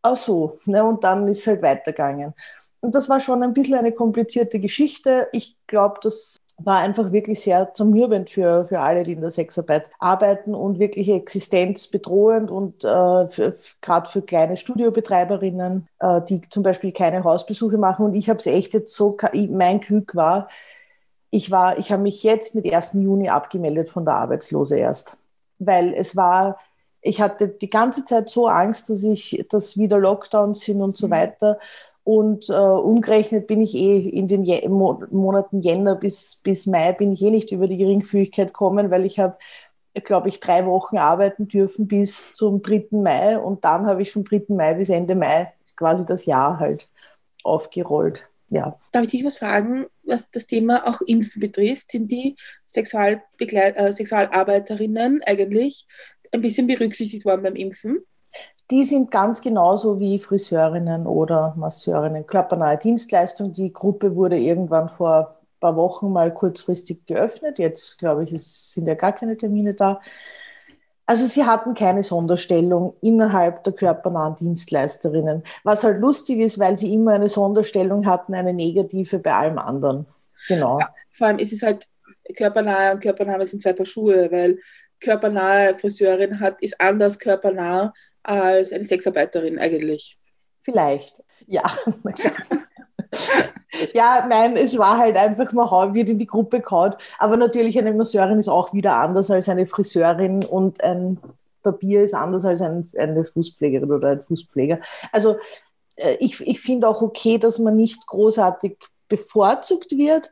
Ach 0.02 0.16
so, 0.16 0.58
ne? 0.66 0.82
und 0.82 1.04
dann 1.04 1.28
ist 1.28 1.38
es 1.42 1.46
halt 1.46 1.62
weitergegangen. 1.62 2.34
Und 2.80 2.96
das 2.96 3.08
war 3.08 3.20
schon 3.20 3.44
ein 3.44 3.54
bisschen 3.54 3.76
eine 3.76 3.92
komplizierte 3.92 4.58
Geschichte. 4.58 5.28
Ich 5.30 5.56
glaube, 5.68 6.00
dass 6.02 6.38
war 6.58 6.78
einfach 6.78 7.12
wirklich 7.12 7.40
sehr 7.40 7.72
zermürbend 7.72 8.31
für, 8.31 8.66
für 8.66 8.81
alle, 8.81 9.05
die 9.05 9.12
in 9.12 9.20
der 9.20 9.31
Sexarbeit 9.31 9.90
arbeiten 10.00 10.55
und 10.55 10.78
wirklich 10.78 11.08
existenzbedrohend 11.08 12.50
und 12.50 12.84
äh, 12.84 13.50
gerade 13.81 14.08
für 14.08 14.22
kleine 14.22 14.56
Studiobetreiberinnen, 14.56 15.88
äh, 16.00 16.20
die 16.22 16.40
zum 16.49 16.64
Beispiel 16.64 16.93
keine 16.93 17.22
Hausbesuche 17.22 17.78
machen. 17.78 18.06
Und 18.06 18.14
ich 18.14 18.28
habe 18.28 18.40
es 18.40 18.46
echt 18.46 18.75
jetzt 18.75 18.94
so, 18.94 19.16
mein 19.50 19.81
Glück 19.81 20.16
war, 20.16 20.49
ich 21.31 21.50
war, 21.50 21.78
ich 21.78 21.93
habe 21.93 22.02
mich 22.02 22.22
jetzt 22.22 22.55
mit 22.55 22.72
1. 22.72 22.90
Juni 22.94 23.28
abgemeldet 23.28 23.88
von 23.88 24.04
der 24.04 24.14
Arbeitslose 24.14 24.78
erst, 24.78 25.16
weil 25.58 25.93
es 25.94 26.16
war, 26.16 26.58
ich 27.02 27.20
hatte 27.20 27.49
die 27.49 27.70
ganze 27.70 28.04
Zeit 28.04 28.31
so 28.31 28.49
Angst, 28.49 28.90
dass 28.90 29.02
ich, 29.04 29.44
dass 29.50 29.78
wieder 29.78 29.99
Lockdowns 29.99 30.61
sind 30.61 30.82
und 30.82 30.96
so 30.96 31.06
mhm. 31.06 31.12
weiter. 31.12 31.58
Und 32.08 32.49
äh, 32.49 32.55
umgerechnet 32.55 33.46
bin 33.49 33.60
ich 33.60 33.75
eh 33.75 33.99
in 33.99 34.28
den 34.28 34.43
Je 34.43 34.66
Mo 34.66 35.02
Monaten 35.10 35.60
Jänner 35.60 35.94
bis, 35.94 36.40
bis 36.43 36.64
Mai 36.64 36.93
bin 36.93 37.12
ich 37.12 37.20
eh 37.20 37.31
nicht 37.31 37.52
über 37.52 37.66
die 37.66 37.76
Geringfügigkeit 37.76 38.49
gekommen, 38.49 38.90
weil 38.90 39.05
ich 39.05 39.19
habe, 39.19 39.37
glaube 39.93 40.31
ich, 40.31 40.40
drei 40.40 40.64
Wochen 40.64 40.96
arbeiten 40.96 41.49
dürfen 41.49 41.87
bis 41.87 42.32
zum 42.32 42.62
3. 42.62 42.87
Mai. 42.93 43.38
Und 43.38 43.62
dann 43.66 43.84
habe 43.84 44.00
ich 44.00 44.10
vom 44.10 44.25
3. 44.25 44.44
Mai 44.49 44.72
bis 44.72 44.88
Ende 44.88 45.16
Mai 45.16 45.52
quasi 45.76 46.06
das 46.06 46.25
Jahr 46.25 46.58
halt 46.58 46.88
aufgerollt. 47.44 48.26
Ja. 48.49 48.78
Darf 48.93 49.02
ich 49.02 49.11
dich 49.11 49.25
was 49.26 49.37
fragen, 49.37 49.84
was 50.02 50.31
das 50.31 50.46
Thema 50.46 50.88
auch 50.88 51.02
Impfen 51.02 51.40
betrifft? 51.40 51.90
Sind 51.90 52.11
die 52.11 52.37
Sexualbegleit 52.64 53.76
äh, 53.76 53.93
Sexualarbeiterinnen 53.93 55.20
eigentlich 55.26 55.87
ein 56.32 56.40
bisschen 56.40 56.69
berücksichtigt 56.69 57.26
worden 57.26 57.43
beim 57.43 57.54
Impfen? 57.54 57.99
Die 58.70 58.84
sind 58.84 59.10
ganz 59.10 59.40
genauso 59.40 59.98
wie 59.98 60.18
Friseurinnen 60.18 61.06
oder 61.06 61.54
Masseurinnen. 61.56 62.26
Körpernahe 62.26 62.76
Dienstleistung. 62.76 63.52
Die 63.52 63.72
Gruppe 63.72 64.14
wurde 64.14 64.38
irgendwann 64.38 64.88
vor 64.88 65.38
ein 65.38 65.60
paar 65.60 65.76
Wochen 65.76 66.12
mal 66.12 66.32
kurzfristig 66.32 67.06
geöffnet. 67.06 67.58
Jetzt, 67.58 67.98
glaube 67.98 68.24
ich, 68.24 68.42
sind 68.42 68.86
ja 68.86 68.94
gar 68.94 69.12
keine 69.12 69.36
Termine 69.36 69.74
da. 69.74 70.00
Also 71.06 71.26
sie 71.26 71.46
hatten 71.46 71.72
keine 71.72 72.02
Sonderstellung 72.02 72.94
innerhalb 73.00 73.64
der 73.64 73.72
körpernahen 73.72 74.34
Dienstleisterinnen. 74.34 75.42
Was 75.64 75.82
halt 75.82 76.00
lustig 76.00 76.38
ist, 76.40 76.58
weil 76.58 76.76
sie 76.76 76.92
immer 76.92 77.12
eine 77.12 77.30
Sonderstellung 77.30 78.04
hatten, 78.04 78.34
eine 78.34 78.52
negative 78.52 79.18
bei 79.18 79.32
allem 79.32 79.58
anderen. 79.58 80.04
Genau. 80.46 80.78
Ja, 80.78 80.90
vor 81.10 81.28
allem 81.28 81.38
ist 81.38 81.54
es 81.54 81.62
halt 81.62 81.88
körpernahe 82.37 82.92
und 82.92 83.00
körpernahe 83.00 83.46
sind 83.46 83.62
zwei 83.62 83.72
Paar 83.72 83.87
Schuhe, 83.87 84.30
weil 84.30 84.58
körpernahe 85.00 85.75
Friseurin 85.76 86.40
hat, 86.40 86.60
ist 86.60 86.78
anders 86.78 87.18
körpernah 87.18 87.94
als 88.28 88.73
eine 88.73 88.85
Sexarbeiterin 88.85 89.58
eigentlich. 89.58 90.18
Vielleicht, 90.62 91.23
ja. 91.47 91.62
ja, 93.94 94.26
nein, 94.28 94.56
es 94.56 94.76
war 94.76 94.99
halt 94.99 95.16
einfach, 95.16 95.52
man 95.52 95.94
wird 95.94 96.11
in 96.11 96.18
die 96.18 96.26
Gruppe 96.26 96.61
gehauen. 96.61 96.94
Aber 97.18 97.37
natürlich, 97.37 97.78
eine 97.78 97.92
Masseurin 97.94 98.38
ist 98.38 98.49
auch 98.49 98.75
wieder 98.75 98.97
anders 98.97 99.30
als 99.30 99.49
eine 99.49 99.66
Friseurin 99.66 100.44
und 100.44 100.82
ein 100.85 101.18
Papier 101.62 102.02
ist 102.02 102.14
anders 102.14 102.44
als 102.44 102.61
ein, 102.61 102.87
eine 102.99 103.25
Fußpflegerin 103.25 103.90
oder 103.90 104.11
ein 104.11 104.23
Fußpfleger. 104.23 104.80
Also 105.11 105.37
äh, 105.97 106.16
ich, 106.20 106.40
ich 106.47 106.61
finde 106.61 106.88
auch 106.88 107.02
okay, 107.02 107.38
dass 107.38 107.58
man 107.58 107.76
nicht 107.76 108.06
großartig 108.06 108.76
bevorzugt 109.08 109.92
wird. 109.92 110.30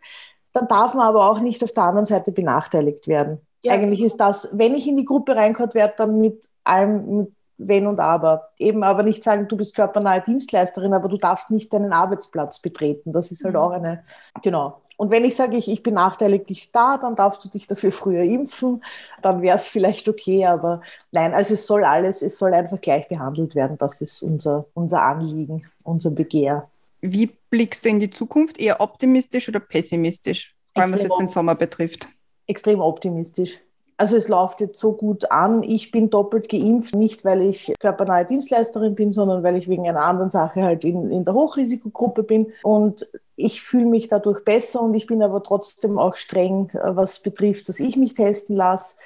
Dann 0.52 0.68
darf 0.68 0.94
man 0.94 1.06
aber 1.06 1.30
auch 1.30 1.40
nicht 1.40 1.62
auf 1.64 1.72
der 1.72 1.84
anderen 1.84 2.06
Seite 2.06 2.32
benachteiligt 2.32 3.08
werden. 3.08 3.40
Ja. 3.64 3.72
Eigentlich 3.72 4.02
ist 4.02 4.18
das, 4.18 4.48
wenn 4.52 4.74
ich 4.74 4.86
in 4.86 4.96
die 4.96 5.04
Gruppe 5.04 5.34
reinkommt, 5.34 5.74
werde, 5.74 5.94
dann 5.96 6.20
mit 6.20 6.46
allem, 6.62 7.16
mit 7.16 7.35
wenn 7.58 7.86
und 7.86 8.00
aber. 8.00 8.50
Eben 8.58 8.82
aber 8.82 9.02
nicht 9.02 9.22
sagen, 9.22 9.48
du 9.48 9.56
bist 9.56 9.74
körpernahe 9.74 10.22
Dienstleisterin, 10.22 10.92
aber 10.92 11.08
du 11.08 11.16
darfst 11.16 11.50
nicht 11.50 11.72
deinen 11.72 11.92
Arbeitsplatz 11.92 12.58
betreten. 12.58 13.12
Das 13.12 13.30
ist 13.30 13.44
halt 13.44 13.54
mhm. 13.54 13.60
auch 13.60 13.70
eine, 13.70 14.04
genau. 14.42 14.80
Und 14.96 15.10
wenn 15.10 15.24
ich 15.24 15.36
sage, 15.36 15.56
ich, 15.56 15.68
ich 15.68 15.82
benachteilige 15.82 16.46
dich 16.46 16.72
da, 16.72 16.96
dann 16.96 17.16
darfst 17.16 17.44
du 17.44 17.48
dich 17.48 17.66
dafür 17.66 17.92
früher 17.92 18.22
impfen, 18.22 18.82
dann 19.20 19.42
wäre 19.42 19.58
es 19.58 19.66
vielleicht 19.66 20.08
okay, 20.08 20.46
aber 20.46 20.80
nein, 21.12 21.34
also 21.34 21.54
es 21.54 21.66
soll 21.66 21.84
alles, 21.84 22.22
es 22.22 22.38
soll 22.38 22.54
einfach 22.54 22.80
gleich 22.80 23.06
behandelt 23.08 23.54
werden. 23.54 23.76
Das 23.78 24.00
ist 24.00 24.22
unser, 24.22 24.66
unser 24.72 25.02
Anliegen, 25.02 25.66
unser 25.84 26.10
Begehr. 26.10 26.70
Wie 27.02 27.26
blickst 27.50 27.84
du 27.84 27.90
in 27.90 28.00
die 28.00 28.10
Zukunft? 28.10 28.58
Eher 28.58 28.80
optimistisch 28.80 29.48
oder 29.48 29.60
pessimistisch? 29.60 30.54
Vor 30.72 30.82
allem 30.82 30.94
was 30.94 31.02
jetzt 31.02 31.18
den 31.18 31.28
Sommer 31.28 31.54
betrifft. 31.54 32.08
Extrem 32.46 32.80
optimistisch. 32.80 33.60
Also 33.98 34.16
es 34.16 34.28
läuft 34.28 34.60
jetzt 34.60 34.78
so 34.78 34.92
gut 34.92 35.30
an. 35.30 35.62
Ich 35.62 35.90
bin 35.90 36.10
doppelt 36.10 36.50
geimpft, 36.50 36.94
nicht 36.94 37.24
weil 37.24 37.40
ich 37.42 37.72
körpernahe 37.80 38.26
Dienstleisterin 38.26 38.94
bin, 38.94 39.10
sondern 39.12 39.42
weil 39.42 39.56
ich 39.56 39.68
wegen 39.68 39.88
einer 39.88 40.02
anderen 40.02 40.28
Sache 40.30 40.62
halt 40.62 40.84
in, 40.84 41.10
in 41.10 41.24
der 41.24 41.32
Hochrisikogruppe 41.34 42.22
bin. 42.22 42.52
Und 42.62 43.10
ich 43.36 43.62
fühle 43.62 43.86
mich 43.86 44.08
dadurch 44.08 44.44
besser 44.44 44.82
und 44.82 44.94
ich 44.94 45.06
bin 45.06 45.22
aber 45.22 45.42
trotzdem 45.42 45.98
auch 45.98 46.14
streng, 46.14 46.70
äh, 46.74 46.94
was 46.96 47.20
betrifft, 47.20 47.68
dass 47.68 47.80
ich 47.80 47.96
mich 47.96 48.14
testen 48.14 48.54
lasse. 48.54 48.96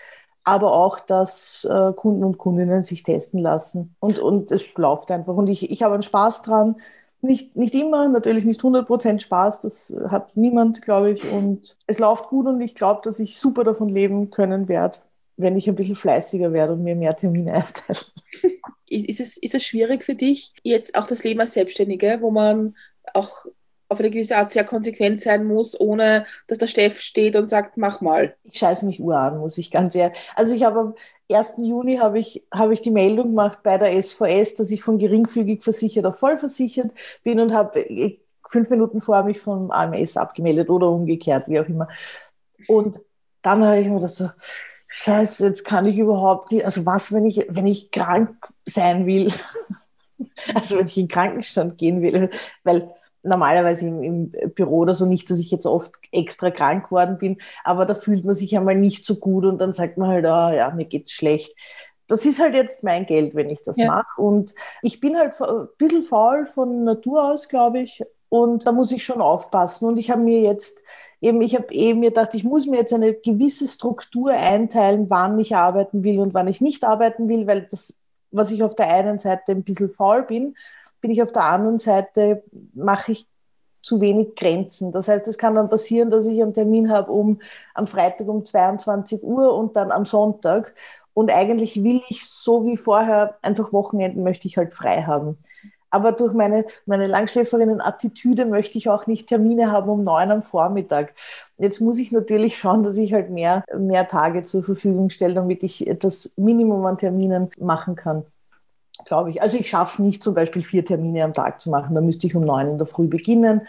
aber 0.44 0.72
auch, 0.74 1.00
dass 1.00 1.64
äh, 1.70 1.92
Kunden 1.92 2.24
und 2.24 2.38
Kundinnen 2.38 2.82
sich 2.82 3.02
testen 3.02 3.40
lassen. 3.40 3.94
Und, 4.00 4.18
und 4.18 4.50
es 4.50 4.74
läuft 4.74 5.10
einfach. 5.10 5.34
Und 5.36 5.48
ich, 5.48 5.70
ich 5.70 5.82
habe 5.82 5.94
einen 5.94 6.02
Spaß 6.02 6.42
dran. 6.42 6.76
Nicht, 7.22 7.54
nicht 7.54 7.74
immer, 7.74 8.08
natürlich 8.08 8.44
nicht 8.44 8.60
100% 8.60 9.20
Spaß, 9.20 9.60
das 9.60 9.94
hat 10.08 10.36
niemand, 10.36 10.80
glaube 10.80 11.10
ich. 11.12 11.30
Und 11.30 11.76
es 11.86 11.98
läuft 11.98 12.28
gut 12.28 12.46
und 12.46 12.60
ich 12.60 12.74
glaube, 12.74 13.02
dass 13.04 13.18
ich 13.18 13.38
super 13.38 13.64
davon 13.64 13.88
leben 13.88 14.30
können 14.30 14.68
werde, 14.68 14.98
wenn 15.36 15.56
ich 15.56 15.68
ein 15.68 15.74
bisschen 15.74 15.96
fleißiger 15.96 16.52
werde 16.52 16.72
und 16.72 16.82
mir 16.82 16.96
mehr 16.96 17.14
Termine 17.16 17.52
einteile. 17.54 17.98
Ist, 18.88 19.06
ist, 19.08 19.20
es, 19.20 19.36
ist 19.36 19.54
es 19.54 19.64
schwierig 19.64 20.02
für 20.02 20.14
dich, 20.14 20.54
jetzt 20.62 20.96
auch 20.96 21.06
das 21.06 21.22
Leben 21.22 21.40
als 21.40 21.52
Selbstständige, 21.52 22.18
wo 22.20 22.30
man 22.30 22.74
auch 23.14 23.46
auf 23.90 23.98
eine 23.98 24.10
gewisse 24.10 24.36
Art 24.36 24.50
sehr 24.50 24.64
konsequent 24.64 25.20
sein 25.20 25.44
muss, 25.44 25.78
ohne 25.78 26.24
dass 26.46 26.58
der 26.58 26.68
Chef 26.68 27.00
steht 27.00 27.34
und 27.34 27.48
sagt, 27.48 27.76
mach 27.76 28.00
mal. 28.00 28.36
Ich 28.44 28.58
scheiße 28.58 28.86
mich 28.86 29.00
ur 29.00 29.16
an, 29.16 29.38
muss 29.38 29.58
ich 29.58 29.70
ganz 29.70 29.94
ehrlich. 29.96 30.16
Also 30.36 30.54
ich 30.54 30.62
habe 30.62 30.78
am 30.78 30.94
1. 31.30 31.54
Juni 31.58 31.96
habe 31.96 32.20
ich, 32.20 32.46
habe 32.54 32.72
ich 32.72 32.82
die 32.82 32.92
Meldung 32.92 33.30
gemacht 33.30 33.64
bei 33.64 33.78
der 33.78 34.00
SVS, 34.00 34.54
dass 34.54 34.70
ich 34.70 34.82
von 34.82 34.98
geringfügig 34.98 35.62
versichert 35.64 36.06
auf 36.06 36.18
vollversichert 36.18 36.94
bin 37.24 37.40
und 37.40 37.52
habe 37.52 37.80
äh, 37.80 38.20
fünf 38.48 38.70
Minuten 38.70 39.00
vor 39.00 39.24
mich 39.24 39.40
vom 39.40 39.72
AMS 39.72 40.16
abgemeldet 40.16 40.70
oder 40.70 40.88
umgekehrt, 40.88 41.48
wie 41.48 41.58
auch 41.58 41.66
immer. 41.66 41.88
Und 42.68 43.00
dann 43.42 43.64
habe 43.64 43.80
ich 43.80 43.88
mir 43.88 43.98
das 43.98 44.14
so, 44.16 44.30
scheiße, 44.86 45.46
jetzt 45.46 45.64
kann 45.64 45.86
ich 45.86 45.98
überhaupt 45.98 46.52
nicht, 46.52 46.64
also 46.64 46.86
was, 46.86 47.12
wenn 47.12 47.26
ich, 47.26 47.44
wenn 47.48 47.66
ich 47.66 47.90
krank 47.90 48.36
sein 48.66 49.06
will? 49.06 49.32
also 50.54 50.78
wenn 50.78 50.86
ich 50.86 50.96
in 50.96 51.04
den 51.06 51.12
Krankenstand 51.12 51.76
gehen 51.76 52.02
will, 52.02 52.30
weil 52.62 52.94
normalerweise 53.22 53.86
im, 53.86 54.02
im, 54.02 54.30
Büro 54.54 54.78
oder 54.78 54.94
so 54.94 55.06
nicht, 55.06 55.30
dass 55.30 55.40
ich 55.40 55.50
jetzt 55.50 55.66
oft 55.66 55.92
extra 56.12 56.50
krank 56.50 56.86
geworden 56.86 57.18
bin, 57.18 57.38
aber 57.64 57.86
da 57.86 57.94
fühlt 57.94 58.24
man 58.24 58.34
sich 58.34 58.56
einmal 58.56 58.76
nicht 58.76 59.04
so 59.04 59.16
gut 59.16 59.44
und 59.44 59.60
dann 59.60 59.72
sagt 59.72 59.98
man 59.98 60.08
halt, 60.08 60.26
ah 60.26 60.48
oh, 60.48 60.52
ja, 60.52 60.70
mir 60.70 60.86
geht's 60.86 61.12
schlecht. 61.12 61.54
Das 62.06 62.26
ist 62.26 62.40
halt 62.40 62.54
jetzt 62.54 62.82
mein 62.82 63.06
Geld, 63.06 63.34
wenn 63.34 63.50
ich 63.50 63.62
das 63.62 63.76
ja. 63.76 63.86
mache. 63.86 64.20
Und 64.20 64.54
ich 64.82 65.00
bin 65.00 65.16
halt 65.16 65.34
ein 65.40 65.68
bisschen 65.78 66.02
faul 66.02 66.46
von 66.46 66.82
Natur 66.82 67.24
aus, 67.24 67.48
glaube 67.48 67.80
ich. 67.80 68.02
Und 68.28 68.66
da 68.66 68.72
muss 68.72 68.90
ich 68.90 69.04
schon 69.04 69.20
aufpassen. 69.20 69.86
Und 69.86 69.96
ich 69.96 70.10
habe 70.10 70.20
mir 70.20 70.40
jetzt 70.40 70.82
eben, 71.20 71.40
ich 71.40 71.54
habe 71.54 71.72
eben 71.72 72.00
mir 72.00 72.10
gedacht, 72.10 72.34
ich 72.34 72.42
muss 72.42 72.66
mir 72.66 72.78
jetzt 72.78 72.92
eine 72.92 73.14
gewisse 73.14 73.68
Struktur 73.68 74.32
einteilen, 74.32 75.08
wann 75.08 75.38
ich 75.38 75.54
arbeiten 75.54 76.02
will 76.02 76.18
und 76.18 76.34
wann 76.34 76.48
ich 76.48 76.60
nicht 76.60 76.82
arbeiten 76.84 77.28
will, 77.28 77.46
weil 77.46 77.66
das, 77.70 78.00
was 78.32 78.50
ich 78.50 78.62
auf 78.62 78.74
der 78.74 78.92
einen 78.92 79.18
Seite 79.18 79.52
ein 79.52 79.62
bisschen 79.62 79.90
faul 79.90 80.24
bin, 80.24 80.56
bin 81.00 81.10
ich 81.10 81.22
auf 81.22 81.32
der 81.32 81.44
anderen 81.44 81.78
Seite, 81.78 82.42
mache 82.74 83.12
ich 83.12 83.26
zu 83.82 84.00
wenig 84.00 84.34
Grenzen. 84.36 84.92
Das 84.92 85.08
heißt, 85.08 85.26
es 85.28 85.38
kann 85.38 85.54
dann 85.54 85.70
passieren, 85.70 86.10
dass 86.10 86.26
ich 86.26 86.40
einen 86.42 86.54
Termin 86.54 86.90
habe 86.90 87.10
um 87.12 87.40
am 87.74 87.86
Freitag 87.86 88.28
um 88.28 88.44
22 88.44 89.22
Uhr 89.22 89.54
und 89.54 89.76
dann 89.76 89.90
am 89.90 90.04
Sonntag. 90.04 90.74
Und 91.14 91.30
eigentlich 91.30 91.82
will 91.82 92.00
ich 92.08 92.28
so 92.28 92.66
wie 92.66 92.76
vorher 92.76 93.36
einfach 93.42 93.72
Wochenenden 93.72 94.22
möchte 94.22 94.46
ich 94.48 94.56
halt 94.56 94.74
frei 94.74 95.02
haben. 95.02 95.38
Aber 95.92 96.12
durch 96.12 96.32
meine, 96.34 96.64
meine 96.86 97.08
Langschläferinnen-Attitüde 97.08 98.46
möchte 98.46 98.78
ich 98.78 98.88
auch 98.88 99.08
nicht 99.08 99.28
Termine 99.28 99.72
haben 99.72 99.90
um 99.90 100.04
neun 100.04 100.30
am 100.30 100.42
Vormittag. 100.42 101.14
Jetzt 101.58 101.80
muss 101.80 101.98
ich 101.98 102.12
natürlich 102.12 102.58
schauen, 102.58 102.84
dass 102.84 102.96
ich 102.96 103.12
halt 103.12 103.30
mehr, 103.30 103.64
mehr 103.76 104.06
Tage 104.06 104.42
zur 104.42 104.62
Verfügung 104.62 105.10
stelle, 105.10 105.34
damit 105.34 105.64
ich 105.64 105.90
das 105.98 106.32
Minimum 106.36 106.86
an 106.86 106.98
Terminen 106.98 107.50
machen 107.58 107.96
kann 107.96 108.24
glaube 109.04 109.30
ich. 109.30 109.42
Also 109.42 109.58
ich 109.58 109.70
schaffe 109.70 109.92
es 109.92 109.98
nicht, 109.98 110.22
zum 110.22 110.34
Beispiel 110.34 110.62
vier 110.62 110.84
Termine 110.84 111.24
am 111.24 111.34
Tag 111.34 111.60
zu 111.60 111.70
machen. 111.70 111.94
Da 111.94 112.00
müsste 112.00 112.26
ich 112.26 112.34
um 112.34 112.44
neun 112.44 112.68
in 112.68 112.78
der 112.78 112.86
Früh 112.86 113.06
beginnen. 113.06 113.62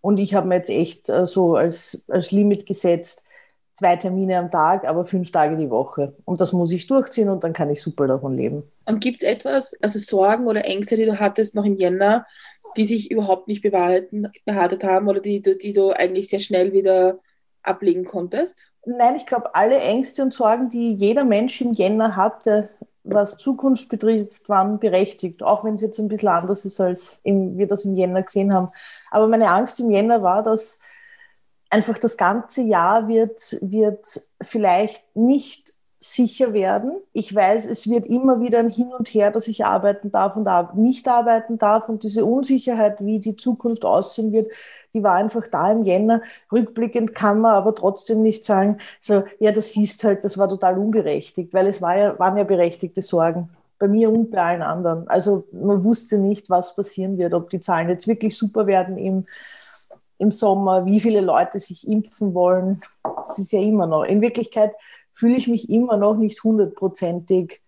Und 0.00 0.18
ich 0.18 0.34
habe 0.34 0.48
mir 0.48 0.56
jetzt 0.56 0.70
echt 0.70 1.08
äh, 1.08 1.26
so 1.26 1.56
als, 1.56 2.04
als 2.08 2.30
Limit 2.30 2.66
gesetzt, 2.66 3.24
zwei 3.74 3.96
Termine 3.96 4.38
am 4.38 4.50
Tag, 4.50 4.86
aber 4.86 5.04
fünf 5.04 5.32
Tage 5.32 5.56
die 5.56 5.70
Woche. 5.70 6.14
Und 6.24 6.40
das 6.40 6.52
muss 6.52 6.70
ich 6.72 6.86
durchziehen 6.86 7.28
und 7.28 7.42
dann 7.42 7.52
kann 7.52 7.70
ich 7.70 7.82
super 7.82 8.06
davon 8.06 8.36
leben. 8.36 8.62
Und 8.86 9.00
gibt 9.00 9.22
es 9.22 9.28
etwas, 9.28 9.74
also 9.82 9.98
Sorgen 9.98 10.46
oder 10.46 10.64
Ängste, 10.64 10.96
die 10.96 11.06
du 11.06 11.18
hattest 11.18 11.54
noch 11.54 11.64
im 11.64 11.76
Jänner, 11.76 12.26
die 12.76 12.84
sich 12.84 13.10
überhaupt 13.10 13.48
nicht 13.48 13.62
bewahrheitet 13.62 14.84
haben 14.84 15.08
oder 15.08 15.20
die, 15.20 15.40
die 15.40 15.72
du 15.72 15.90
eigentlich 15.90 16.28
sehr 16.28 16.40
schnell 16.40 16.72
wieder 16.72 17.18
ablegen 17.62 18.04
konntest? 18.04 18.72
Nein, 18.84 19.16
ich 19.16 19.26
glaube, 19.26 19.54
alle 19.54 19.78
Ängste 19.78 20.22
und 20.22 20.34
Sorgen, 20.34 20.68
die 20.68 20.94
jeder 20.94 21.24
Mensch 21.24 21.60
im 21.60 21.72
Jänner 21.72 22.16
hatte, 22.16 22.68
was 23.04 23.36
Zukunft 23.36 23.88
betrifft, 23.88 24.48
waren 24.48 24.78
berechtigt, 24.78 25.42
auch 25.42 25.64
wenn 25.64 25.74
es 25.74 25.82
jetzt 25.82 25.98
ein 25.98 26.08
bisschen 26.08 26.28
anders 26.30 26.64
ist, 26.64 26.80
als 26.80 27.18
im, 27.22 27.56
wir 27.58 27.66
das 27.66 27.84
im 27.84 27.94
Jänner 27.94 28.22
gesehen 28.22 28.52
haben. 28.52 28.70
Aber 29.10 29.28
meine 29.28 29.50
Angst 29.50 29.78
im 29.78 29.90
Jänner 29.90 30.22
war, 30.22 30.42
dass 30.42 30.78
einfach 31.70 31.98
das 31.98 32.16
ganze 32.16 32.62
Jahr 32.62 33.06
wird, 33.08 33.58
wird 33.60 34.22
vielleicht 34.40 35.04
nicht 35.14 35.73
sicher 36.04 36.52
werden. 36.52 36.92
Ich 37.12 37.34
weiß, 37.34 37.66
es 37.66 37.88
wird 37.88 38.06
immer 38.06 38.40
wieder 38.40 38.58
ein 38.58 38.68
Hin 38.68 38.92
und 38.96 39.08
Her, 39.08 39.30
dass 39.30 39.48
ich 39.48 39.64
arbeiten 39.64 40.10
darf 40.10 40.36
und 40.36 40.46
nicht 40.74 41.08
arbeiten 41.08 41.56
darf. 41.56 41.88
Und 41.88 42.02
diese 42.02 42.24
Unsicherheit, 42.24 43.04
wie 43.04 43.20
die 43.20 43.36
Zukunft 43.36 43.84
aussehen 43.84 44.32
wird, 44.32 44.52
die 44.92 45.02
war 45.02 45.14
einfach 45.14 45.46
da 45.46 45.72
im 45.72 45.82
Jänner. 45.84 46.20
Rückblickend 46.52 47.14
kann 47.14 47.40
man 47.40 47.52
aber 47.52 47.74
trotzdem 47.74 48.22
nicht 48.22 48.44
sagen, 48.44 48.78
so, 49.00 49.24
ja, 49.38 49.50
das 49.50 49.68
hieß 49.68 50.04
halt, 50.04 50.24
das 50.24 50.36
war 50.36 50.48
total 50.48 50.78
unberechtigt, 50.78 51.54
weil 51.54 51.66
es 51.66 51.80
war 51.80 51.96
ja, 51.96 52.18
waren 52.18 52.36
ja 52.36 52.44
berechtigte 52.44 53.02
Sorgen. 53.02 53.48
Bei 53.78 53.88
mir 53.88 54.10
und 54.10 54.30
bei 54.30 54.40
allen 54.40 54.62
anderen. 54.62 55.08
Also 55.08 55.44
man 55.52 55.82
wusste 55.84 56.18
nicht, 56.18 56.48
was 56.48 56.76
passieren 56.76 57.18
wird, 57.18 57.34
ob 57.34 57.50
die 57.50 57.60
Zahlen 57.60 57.88
jetzt 57.88 58.06
wirklich 58.06 58.36
super 58.36 58.66
werden 58.66 58.98
im, 58.98 59.26
im 60.18 60.30
Sommer, 60.30 60.86
wie 60.86 61.00
viele 61.00 61.20
Leute 61.20 61.58
sich 61.58 61.88
impfen 61.88 62.34
wollen. 62.34 62.80
Das 63.02 63.38
ist 63.38 63.52
ja 63.52 63.60
immer 63.60 63.86
noch. 63.86 64.04
In 64.04 64.20
Wirklichkeit 64.20 64.72
fühle 65.14 65.36
ich 65.36 65.48
mich 65.48 65.70
immer 65.70 65.96
noch 65.96 66.16
nicht 66.16 66.42
hundertprozentig 66.44 67.60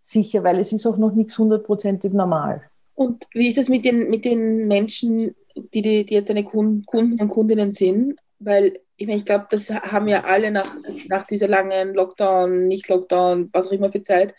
sicher, 0.00 0.44
weil 0.44 0.58
es 0.58 0.72
ist 0.72 0.86
auch 0.86 0.96
noch 0.96 1.12
nichts 1.12 1.38
hundertprozentig 1.38 2.12
normal. 2.12 2.62
Und 2.94 3.26
wie 3.32 3.48
ist 3.48 3.58
es 3.58 3.68
mit 3.68 3.84
den, 3.84 4.10
mit 4.10 4.24
den 4.24 4.68
Menschen, 4.68 5.34
die, 5.74 5.82
die, 5.82 6.04
die 6.04 6.14
jetzt 6.14 6.28
deine 6.28 6.44
Kunden 6.44 6.84
und 7.18 7.28
Kundinnen 7.28 7.72
sind? 7.72 8.18
Weil 8.38 8.78
ich 8.96 9.06
meine, 9.06 9.18
ich 9.18 9.24
glaube, 9.24 9.46
das 9.48 9.70
haben 9.70 10.08
ja 10.08 10.24
alle 10.24 10.50
nach, 10.50 10.76
nach 11.08 11.26
dieser 11.26 11.48
langen 11.48 11.94
Lockdown, 11.94 12.68
Nicht-Lockdown, 12.68 13.48
was 13.52 13.66
auch 13.66 13.72
immer 13.72 13.90
für 13.90 14.02
Zeit, 14.02 14.34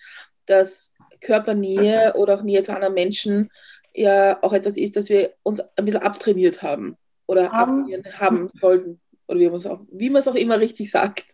dass 0.45 0.93
Körpernähe 1.19 2.13
oder 2.15 2.35
auch 2.35 2.43
Nähe 2.43 2.61
zu 2.61 2.73
anderen 2.73 2.93
Menschen 2.93 3.49
ja 3.93 4.41
auch 4.43 4.53
etwas 4.53 4.77
ist, 4.77 4.95
das 4.95 5.09
wir 5.09 5.33
uns 5.43 5.59
ein 5.59 5.85
bisschen 5.85 6.01
abtrainiert 6.01 6.61
haben 6.61 6.97
oder 7.25 7.51
um, 7.51 7.91
haben 8.19 8.49
sollten. 8.59 8.99
Oder 9.27 9.39
wie 9.39 9.47
man 9.47 9.55
es 9.55 9.65
auch, 9.65 9.79
wie 9.91 10.09
man 10.09 10.19
es 10.19 10.27
auch 10.27 10.35
immer 10.35 10.59
richtig 10.59 10.91
sagt. 10.91 11.25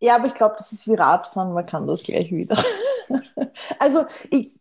Ja, 0.00 0.16
aber 0.16 0.26
ich 0.26 0.34
glaube, 0.34 0.54
das 0.56 0.72
ist 0.72 0.86
wie 0.88 0.94
Radfahren, 0.94 1.52
man 1.52 1.66
kann 1.66 1.86
das 1.86 2.02
gleich 2.02 2.30
wieder. 2.30 2.56
also 3.78 4.06
ich, 4.30 4.52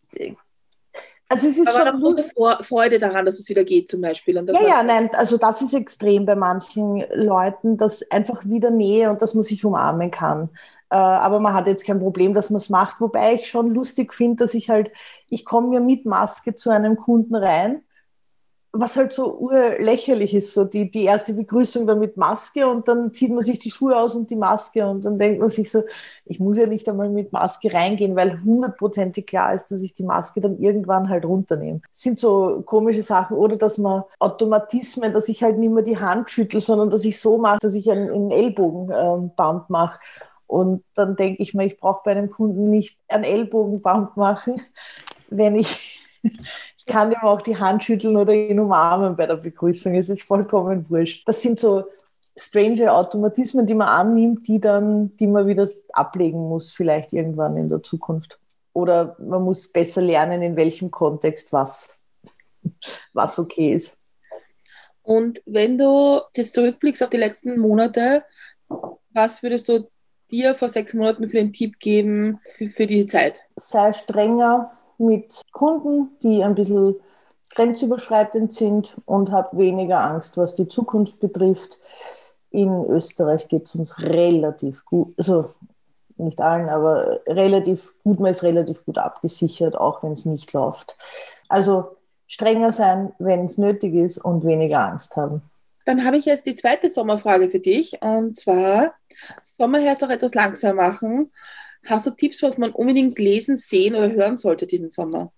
also 1.29 1.47
es 1.47 1.57
ist 1.57 1.67
aber 1.67 1.91
schon 1.91 1.99
große 1.99 2.63
Freude 2.63 2.99
daran, 2.99 3.25
dass 3.25 3.37
es 3.37 3.49
wieder 3.49 3.63
geht, 3.65 3.89
zum 3.89 4.01
Beispiel. 4.01 4.35
ja, 4.35 4.61
ja, 4.61 4.83
nein, 4.83 5.09
also 5.13 5.37
das 5.37 5.61
ist 5.61 5.73
extrem 5.73 6.25
bei 6.25 6.35
manchen 6.35 7.03
Leuten, 7.13 7.75
dass 7.77 8.09
einfach 8.11 8.45
wieder 8.45 8.71
Nähe 8.71 9.09
und 9.09 9.21
dass 9.21 9.33
man 9.33 9.43
sich 9.43 9.65
umarmen 9.65 10.09
kann. 10.09 10.49
Äh, 10.89 10.95
aber 10.95 11.39
man 11.41 11.53
hat 11.53 11.67
jetzt 11.67 11.85
kein 11.85 11.99
Problem, 11.99 12.33
dass 12.33 12.49
man 12.49 12.57
es 12.57 12.69
macht. 12.69 13.01
Wobei 13.01 13.33
ich 13.33 13.49
schon 13.49 13.67
lustig 13.71 14.13
finde, 14.13 14.43
dass 14.43 14.53
ich 14.53 14.69
halt, 14.69 14.89
ich 15.29 15.43
komme 15.43 15.75
ja 15.75 15.81
mit 15.81 16.05
Maske 16.05 16.55
zu 16.55 16.69
einem 16.69 16.95
Kunden 16.95 17.35
rein 17.35 17.83
was 18.79 18.95
halt 18.95 19.13
so 19.13 19.37
urlächerlich 19.37 20.33
ist, 20.33 20.53
so 20.53 20.63
die, 20.63 20.89
die 20.89 21.03
erste 21.03 21.33
Begrüßung 21.33 21.87
dann 21.87 21.99
mit 21.99 22.17
Maske 22.17 22.67
und 22.67 22.87
dann 22.87 23.13
zieht 23.13 23.31
man 23.31 23.41
sich 23.41 23.59
die 23.59 23.71
Schuhe 23.71 23.97
aus 23.97 24.15
und 24.15 24.29
die 24.29 24.35
Maske 24.35 24.87
und 24.87 25.05
dann 25.05 25.17
denkt 25.17 25.39
man 25.39 25.49
sich 25.49 25.71
so, 25.71 25.83
ich 26.25 26.39
muss 26.39 26.57
ja 26.57 26.67
nicht 26.67 26.87
einmal 26.87 27.09
mit 27.09 27.31
Maske 27.31 27.73
reingehen, 27.73 28.15
weil 28.15 28.41
hundertprozentig 28.43 29.25
klar 29.25 29.53
ist, 29.53 29.67
dass 29.67 29.81
ich 29.81 29.93
die 29.93 30.03
Maske 30.03 30.41
dann 30.41 30.59
irgendwann 30.59 31.09
halt 31.09 31.25
runternehme. 31.25 31.81
Das 31.89 32.01
sind 32.01 32.19
so 32.19 32.61
komische 32.65 33.03
Sachen 33.03 33.37
oder 33.37 33.55
dass 33.55 33.77
man 33.77 34.03
Automatismen, 34.19 35.13
dass 35.13 35.29
ich 35.29 35.43
halt 35.43 35.57
nicht 35.57 35.71
mehr 35.71 35.83
die 35.83 35.99
Hand 35.99 36.29
schüttel, 36.29 36.59
sondern 36.59 36.89
dass 36.89 37.05
ich 37.05 37.19
so 37.19 37.37
mache, 37.37 37.59
dass 37.61 37.73
ich 37.73 37.89
einen, 37.89 38.11
einen 38.11 38.31
Ellbogenbump 38.31 39.35
ähm, 39.37 39.65
mache. 39.67 39.99
Und 40.47 40.83
dann 40.93 41.15
denke 41.15 41.43
ich 41.43 41.53
mir, 41.53 41.65
ich 41.65 41.77
brauche 41.77 42.01
bei 42.05 42.11
einem 42.11 42.31
Kunden 42.31 42.63
nicht 42.63 42.99
einen 43.09 43.25
Ellbogenbump 43.25 44.15
machen, 44.15 44.61
wenn 45.29 45.55
ich 45.55 46.03
kann 46.87 47.11
ihm 47.11 47.21
auch 47.21 47.41
die 47.41 47.57
Hand 47.57 47.83
schütteln 47.83 48.17
oder 48.17 48.33
ihn 48.33 48.59
umarmen 48.59 49.15
bei 49.15 49.25
der 49.25 49.35
Begrüßung. 49.35 49.93
Es 49.95 50.09
ist 50.09 50.23
vollkommen 50.23 50.89
wurscht. 50.89 51.27
Das 51.27 51.41
sind 51.41 51.59
so 51.59 51.85
strange 52.35 52.91
Automatismen, 52.91 53.65
die 53.65 53.75
man 53.75 53.87
annimmt, 53.87 54.47
die 54.47 54.59
dann, 54.59 55.15
die 55.17 55.27
man 55.27 55.47
wieder 55.47 55.67
ablegen 55.93 56.47
muss, 56.47 56.71
vielleicht 56.71 57.13
irgendwann 57.13 57.57
in 57.57 57.69
der 57.69 57.83
Zukunft. 57.83 58.39
Oder 58.73 59.15
man 59.19 59.43
muss 59.43 59.71
besser 59.71 60.01
lernen, 60.01 60.41
in 60.41 60.55
welchem 60.55 60.91
Kontext 60.91 61.51
was, 61.51 61.95
was 63.13 63.39
okay 63.39 63.73
ist. 63.73 63.97
Und 65.01 65.41
wenn 65.45 65.77
du 65.77 66.21
jetzt 66.35 66.53
zurückblickst 66.53 67.01
auf 67.01 67.09
die 67.09 67.17
letzten 67.17 67.59
Monate, 67.59 68.23
was 69.11 69.41
würdest 69.41 69.69
du 69.69 69.89
dir 70.29 70.53
vor 70.53 70.69
sechs 70.69 70.93
Monaten 70.93 71.27
für 71.27 71.37
den 71.37 71.53
Tipp 71.53 71.79
geben 71.79 72.39
für, 72.43 72.67
für 72.67 72.87
die 72.87 73.05
Zeit? 73.05 73.41
Sei 73.55 73.93
strenger, 73.93 74.69
mit 74.97 75.41
Kunden, 75.51 76.17
die 76.23 76.43
ein 76.43 76.55
bisschen 76.55 76.95
grenzüberschreitend 77.55 78.53
sind 78.53 78.97
und 79.05 79.31
habe 79.31 79.57
weniger 79.57 80.01
Angst, 80.01 80.37
was 80.37 80.53
die 80.53 80.67
Zukunft 80.67 81.19
betrifft. 81.19 81.79
In 82.49 82.85
Österreich 82.85 83.47
geht 83.47 83.67
es 83.67 83.75
uns 83.75 83.99
relativ 83.99 84.85
gut. 84.85 85.13
Also 85.17 85.49
nicht 86.17 86.41
allen, 86.41 86.69
aber 86.69 87.19
relativ 87.27 87.93
gut, 88.03 88.19
man 88.19 88.31
ist 88.31 88.43
relativ 88.43 88.83
gut 88.85 88.97
abgesichert, 88.97 89.75
auch 89.75 90.03
wenn 90.03 90.13
es 90.13 90.25
nicht 90.25 90.51
läuft. 90.53 90.97
Also 91.47 91.97
strenger 92.27 92.71
sein, 92.71 93.13
wenn 93.19 93.45
es 93.45 93.57
nötig 93.57 93.93
ist 93.93 94.17
und 94.17 94.45
weniger 94.45 94.79
Angst 94.79 95.15
haben. 95.15 95.41
Dann 95.85 96.05
habe 96.05 96.17
ich 96.17 96.25
jetzt 96.25 96.45
die 96.45 96.55
zweite 96.55 96.89
Sommerfrage 96.89 97.49
für 97.49 97.59
dich 97.59 98.01
und 98.01 98.35
zwar, 98.35 98.93
Sommerherz 99.41 100.03
auch 100.03 100.09
etwas 100.09 100.35
langsam 100.35 100.75
machen. 100.75 101.31
Hast 101.87 102.05
du 102.05 102.11
Tipps, 102.11 102.43
was 102.43 102.57
man 102.57 102.71
unbedingt 102.71 103.17
lesen, 103.17 103.55
sehen 103.55 103.95
oder 103.95 104.11
hören 104.11 104.37
sollte 104.37 104.67
diesen 104.67 104.89
Sommer? 104.89 105.31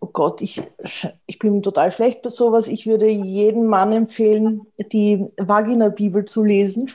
Oh 0.00 0.06
Gott, 0.12 0.40
ich, 0.42 0.62
ich 1.26 1.38
bin 1.38 1.60
total 1.62 1.90
schlecht 1.90 2.22
bei 2.22 2.30
sowas. 2.30 2.68
Ich 2.68 2.86
würde 2.86 3.08
jedem 3.08 3.66
Mann 3.66 3.92
empfehlen, 3.92 4.62
die 4.92 5.26
Vagina-Bibel 5.36 6.24
zu 6.24 6.44
lesen 6.44 6.90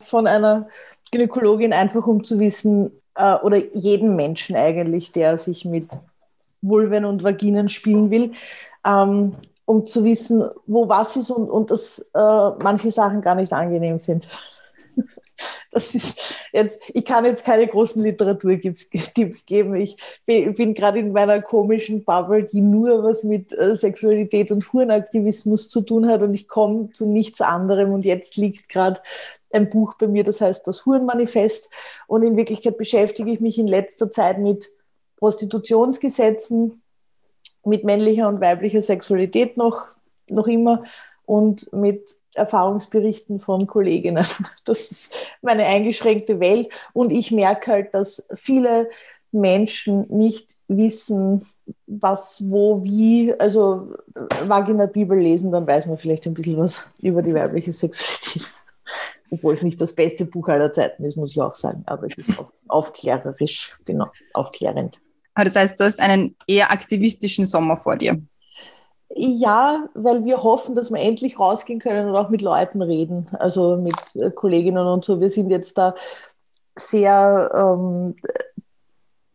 von 0.00 0.26
einer 0.26 0.68
Gynäkologin, 1.12 1.72
einfach 1.72 2.06
um 2.06 2.24
zu 2.24 2.40
wissen, 2.40 2.90
äh, 3.14 3.36
oder 3.36 3.58
jeden 3.74 4.16
Menschen 4.16 4.56
eigentlich, 4.56 5.12
der 5.12 5.38
sich 5.38 5.64
mit 5.64 5.90
Vulven 6.62 7.04
und 7.04 7.22
Vaginen 7.22 7.68
spielen 7.68 8.10
will, 8.10 8.32
ähm, 8.84 9.36
um 9.64 9.86
zu 9.86 10.04
wissen, 10.04 10.44
wo 10.66 10.88
was 10.88 11.16
ist 11.16 11.30
und, 11.30 11.48
und 11.48 11.70
dass 11.70 11.98
äh, 12.14 12.50
manche 12.62 12.90
Sachen 12.90 13.20
gar 13.20 13.34
nicht 13.34 13.52
angenehm 13.52 14.00
sind. 14.00 14.28
Das 15.70 15.94
ist 15.94 16.18
jetzt, 16.52 16.80
ich 16.94 17.04
kann 17.04 17.24
jetzt 17.24 17.44
keine 17.44 17.66
großen 17.66 18.02
Literaturtipps 18.02 19.46
geben. 19.46 19.74
Ich 19.76 19.96
bin 20.24 20.74
gerade 20.74 21.00
in 21.00 21.12
meiner 21.12 21.42
komischen 21.42 22.04
Bubble, 22.04 22.44
die 22.44 22.60
nur 22.60 23.02
was 23.02 23.24
mit 23.24 23.52
äh, 23.52 23.76
Sexualität 23.76 24.50
und 24.50 24.72
Hurenaktivismus 24.72 25.68
zu 25.68 25.82
tun 25.82 26.08
hat 26.08 26.22
und 26.22 26.32
ich 26.32 26.48
komme 26.48 26.90
zu 26.92 27.06
nichts 27.06 27.40
anderem. 27.40 27.92
Und 27.92 28.04
jetzt 28.04 28.36
liegt 28.36 28.68
gerade 28.68 29.00
ein 29.52 29.68
Buch 29.68 29.94
bei 29.94 30.06
mir, 30.06 30.24
das 30.24 30.40
heißt 30.40 30.66
das 30.66 30.86
Hurenmanifest. 30.86 31.68
Und 32.06 32.22
in 32.22 32.36
Wirklichkeit 32.36 32.78
beschäftige 32.78 33.30
ich 33.30 33.40
mich 33.40 33.58
in 33.58 33.66
letzter 33.66 34.10
Zeit 34.10 34.38
mit 34.38 34.66
Prostitutionsgesetzen, 35.16 36.82
mit 37.64 37.84
männlicher 37.84 38.28
und 38.28 38.40
weiblicher 38.40 38.80
Sexualität 38.80 39.56
noch, 39.56 39.88
noch 40.30 40.46
immer 40.46 40.84
und 41.26 41.72
mit 41.72 42.16
Erfahrungsberichten 42.34 43.40
von 43.40 43.66
Kolleginnen. 43.66 44.26
Das 44.64 44.90
ist 44.90 45.14
meine 45.42 45.64
eingeschränkte 45.64 46.40
Welt. 46.40 46.68
Und 46.92 47.12
ich 47.12 47.30
merke 47.30 47.70
halt, 47.70 47.94
dass 47.94 48.28
viele 48.34 48.88
Menschen 49.30 50.06
nicht 50.08 50.56
wissen, 50.68 51.46
was, 51.86 52.42
wo, 52.48 52.82
wie. 52.82 53.32
Also 53.38 53.94
Vagina 54.46 54.86
Bibel 54.86 55.18
lesen, 55.18 55.50
dann 55.50 55.66
weiß 55.66 55.86
man 55.86 55.98
vielleicht 55.98 56.26
ein 56.26 56.34
bisschen 56.34 56.56
was 56.56 56.88
über 57.00 57.22
die 57.22 57.34
weibliche 57.34 57.72
Sexualität. 57.72 58.60
Obwohl 59.30 59.52
es 59.52 59.62
nicht 59.62 59.80
das 59.80 59.92
beste 59.92 60.24
Buch 60.24 60.48
aller 60.48 60.72
Zeiten 60.72 61.04
ist, 61.04 61.16
muss 61.16 61.32
ich 61.32 61.40
auch 61.40 61.54
sagen. 61.54 61.82
Aber 61.86 62.06
es 62.06 62.16
ist 62.18 62.38
auf, 62.38 62.52
aufklärerisch, 62.68 63.76
genau, 63.84 64.06
aufklärend. 64.34 65.00
Aber 65.34 65.44
das 65.44 65.56
heißt, 65.56 65.78
du 65.78 65.84
hast 65.84 66.00
einen 66.00 66.36
eher 66.46 66.72
aktivistischen 66.72 67.46
Sommer 67.46 67.76
vor 67.76 67.96
dir. 67.96 68.20
Ja, 69.14 69.88
weil 69.94 70.24
wir 70.24 70.42
hoffen, 70.42 70.74
dass 70.74 70.90
wir 70.90 71.00
endlich 71.00 71.38
rausgehen 71.38 71.78
können 71.78 72.08
und 72.08 72.16
auch 72.16 72.28
mit 72.28 72.42
Leuten 72.42 72.82
reden, 72.82 73.28
also 73.38 73.76
mit 73.76 73.94
äh, 74.16 74.30
Kolleginnen 74.30 74.86
und 74.86 75.04
so. 75.04 75.20
Wir 75.20 75.30
sind 75.30 75.50
jetzt 75.50 75.78
da 75.78 75.94
sehr 76.76 77.50
ähm, 77.54 78.14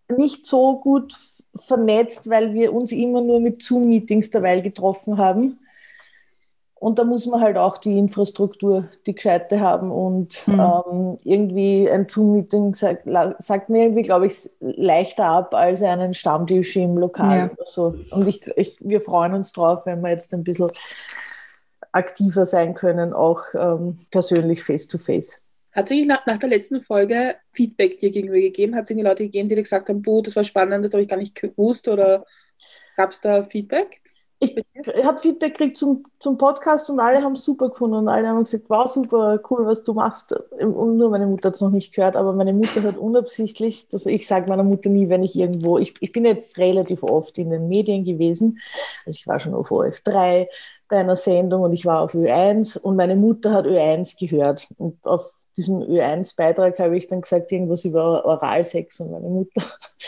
nicht 0.09 0.45
so 0.45 0.77
gut 0.79 1.15
vernetzt, 1.55 2.29
weil 2.29 2.53
wir 2.53 2.73
uns 2.73 2.91
immer 2.91 3.21
nur 3.21 3.39
mit 3.39 3.61
Zoom-Meetings 3.61 4.29
derweil 4.29 4.61
getroffen 4.61 5.17
haben. 5.17 5.59
Und 6.81 6.97
da 6.97 7.03
muss 7.03 7.27
man 7.27 7.41
halt 7.41 7.57
auch 7.57 7.77
die 7.77 7.99
Infrastruktur, 7.99 8.85
die 9.05 9.13
gescheite 9.13 9.59
haben. 9.59 9.91
Und 9.91 10.47
mhm. 10.47 10.59
ähm, 10.59 11.17
irgendwie 11.23 11.87
ein 11.87 12.07
Zoom-Meeting 12.09 12.73
sagt, 12.73 13.03
sagt, 13.37 13.69
mir 13.69 13.83
irgendwie, 13.83 14.01
glaube 14.01 14.25
ich, 14.25 14.49
leichter 14.59 15.27
ab 15.27 15.53
als 15.53 15.83
einen 15.83 16.15
Stammtisch 16.15 16.75
im 16.77 16.97
Lokal 16.97 17.37
ja. 17.37 17.51
oder 17.51 17.67
so. 17.67 17.93
Und 18.09 18.27
ich, 18.27 18.47
ich, 18.55 18.77
wir 18.79 18.99
freuen 18.99 19.35
uns 19.35 19.51
drauf, 19.51 19.85
wenn 19.85 20.01
wir 20.01 20.09
jetzt 20.09 20.33
ein 20.33 20.43
bisschen 20.43 20.71
aktiver 21.91 22.47
sein 22.47 22.73
können, 22.73 23.13
auch 23.13 23.43
ähm, 23.53 23.99
persönlich 24.09 24.63
face-to-face. 24.63 25.37
Hat 25.73 25.91
es 25.91 26.05
nach, 26.07 26.25
nach, 26.25 26.39
der 26.39 26.49
letzten 26.49 26.81
Folge 26.81 27.35
Feedback 27.51 27.99
dir 27.99 28.09
gegenüber 28.09 28.39
gegeben? 28.39 28.73
Hat 28.73 28.85
es 28.85 28.89
irgendwie 28.89 29.07
Leute 29.07 29.23
gegeben, 29.25 29.49
die 29.49 29.55
dir 29.55 29.61
gesagt 29.61 29.87
haben, 29.87 30.01
boah, 30.01 30.23
das 30.23 30.35
war 30.35 30.43
spannend, 30.43 30.83
das 30.83 30.93
habe 30.93 31.03
ich 31.03 31.09
gar 31.09 31.17
nicht 31.17 31.35
gewusst? 31.35 31.87
Oder 31.87 32.25
gab 32.97 33.11
es 33.11 33.21
da 33.21 33.43
Feedback? 33.43 34.01
Ich, 34.41 34.55
habe 35.05 35.19
Feedback 35.19 35.55
gekriegt 35.55 35.77
zum, 35.77 36.03
zum 36.19 36.37
Podcast 36.37 36.89
und 36.89 36.99
alle 36.99 37.21
haben 37.21 37.33
es 37.33 37.45
super 37.45 37.69
gefunden. 37.69 37.95
Und 37.95 38.09
alle 38.09 38.27
haben 38.27 38.43
gesagt, 38.43 38.65
wow, 38.69 38.87
super 38.87 39.39
cool, 39.49 39.67
was 39.67 39.83
du 39.83 39.93
machst. 39.93 40.33
Und 40.33 40.97
nur 40.97 41.11
meine 41.11 41.27
Mutter 41.27 41.49
hat 41.49 41.55
es 41.55 41.61
noch 41.61 41.69
nicht 41.69 41.93
gehört, 41.93 42.15
aber 42.15 42.33
meine 42.33 42.51
Mutter 42.51 42.81
hat 42.81 42.97
unabsichtlich, 42.97 43.87
also 43.93 44.09
ich 44.09 44.27
sage 44.27 44.49
meiner 44.49 44.63
Mutter 44.63 44.89
nie, 44.89 45.09
wenn 45.09 45.23
ich 45.23 45.35
irgendwo, 45.35 45.77
ich, 45.77 45.93
ich 45.99 46.11
bin 46.11 46.25
jetzt 46.25 46.57
relativ 46.57 47.03
oft 47.03 47.37
in 47.37 47.51
den 47.51 47.67
Medien 47.67 48.03
gewesen, 48.03 48.59
also 49.05 49.15
ich 49.15 49.27
war 49.27 49.39
schon 49.39 49.53
auf 49.53 49.71
OF3 49.71 50.47
bei 50.89 50.97
einer 50.97 51.15
Sendung 51.15 51.61
und 51.61 51.73
ich 51.73 51.85
war 51.85 52.01
auf 52.01 52.15
Ö1 52.15 52.79
und 52.79 52.95
meine 52.95 53.15
Mutter 53.15 53.53
hat 53.53 53.65
Ö1 53.65 54.19
gehört. 54.19 54.67
Und 54.77 55.05
auf 55.05 55.31
diesem 55.55 55.81
Ö1-Beitrag 55.81 56.79
habe 56.79 56.97
ich 56.97 57.07
dann 57.07 57.21
gesagt, 57.21 57.51
irgendwas 57.51 57.85
über 57.85 58.25
Oralsex 58.25 58.99
und 59.01 59.11
meine 59.11 59.29
Mutter, 59.29 59.61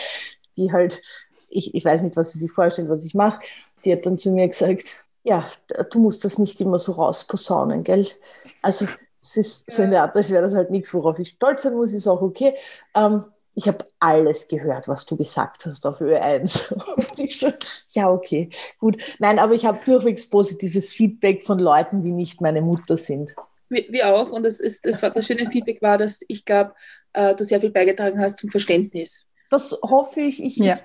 die 0.56 0.72
halt, 0.72 1.00
ich, 1.48 1.74
ich 1.74 1.84
weiß 1.84 2.02
nicht, 2.02 2.16
was 2.16 2.32
sie 2.32 2.40
sich 2.40 2.50
vorstellt, 2.50 2.88
was 2.88 3.04
ich 3.04 3.14
mache, 3.14 3.40
die 3.84 3.92
hat 3.92 4.06
dann 4.06 4.18
zu 4.18 4.30
mir 4.32 4.48
gesagt, 4.48 5.04
ja, 5.22 5.48
du 5.90 5.98
musst 5.98 6.24
das 6.24 6.38
nicht 6.38 6.60
immer 6.60 6.78
so 6.78 6.92
rausposaunen, 6.92 7.82
gell? 7.82 8.06
Also 8.62 8.86
es 9.20 9.36
ist 9.36 9.70
so 9.70 9.82
in 9.82 9.90
der 9.90 10.02
Art, 10.02 10.14
als 10.14 10.30
wäre 10.30 10.42
das 10.42 10.54
halt 10.54 10.70
nichts, 10.70 10.92
worauf 10.92 11.18
ich 11.18 11.30
stolz 11.30 11.62
sein 11.62 11.74
muss, 11.74 11.92
ist 11.92 12.06
auch 12.06 12.20
okay. 12.20 12.54
Ähm, 12.94 13.24
ich 13.54 13.68
habe 13.68 13.84
alles 14.00 14.48
gehört, 14.48 14.88
was 14.88 15.06
du 15.06 15.16
gesagt 15.16 15.64
hast 15.64 15.86
auf 15.86 16.00
Ö1. 16.00 16.72
Und 16.96 17.18
ich 17.18 17.38
so, 17.38 17.50
ja, 17.90 18.10
okay, 18.10 18.50
gut. 18.78 18.98
Nein, 19.18 19.38
aber 19.38 19.54
ich 19.54 19.64
habe 19.64 19.78
durchwegs 19.84 20.28
positives 20.28 20.92
Feedback 20.92 21.42
von 21.42 21.58
Leuten, 21.58 22.02
die 22.02 22.10
nicht 22.10 22.40
meine 22.40 22.60
Mutter 22.60 22.96
sind. 22.96 23.34
Wie, 23.70 23.86
wie 23.90 24.04
auch. 24.04 24.30
Und 24.30 24.42
das, 24.42 24.60
ist, 24.60 24.84
das, 24.84 25.00
war, 25.02 25.10
das 25.10 25.26
schöne 25.26 25.48
Feedback 25.50 25.80
war, 25.80 25.96
dass 25.96 26.20
ich 26.28 26.44
glaube, 26.44 26.74
äh, 27.12 27.34
du 27.34 27.44
sehr 27.44 27.60
viel 27.60 27.70
beigetragen 27.70 28.20
hast 28.20 28.38
zum 28.38 28.50
Verständnis. 28.50 29.26
Das 29.50 29.70
hoffe 29.82 30.20
ich. 30.20 30.42
Ich, 30.42 30.56
ja 30.56 30.78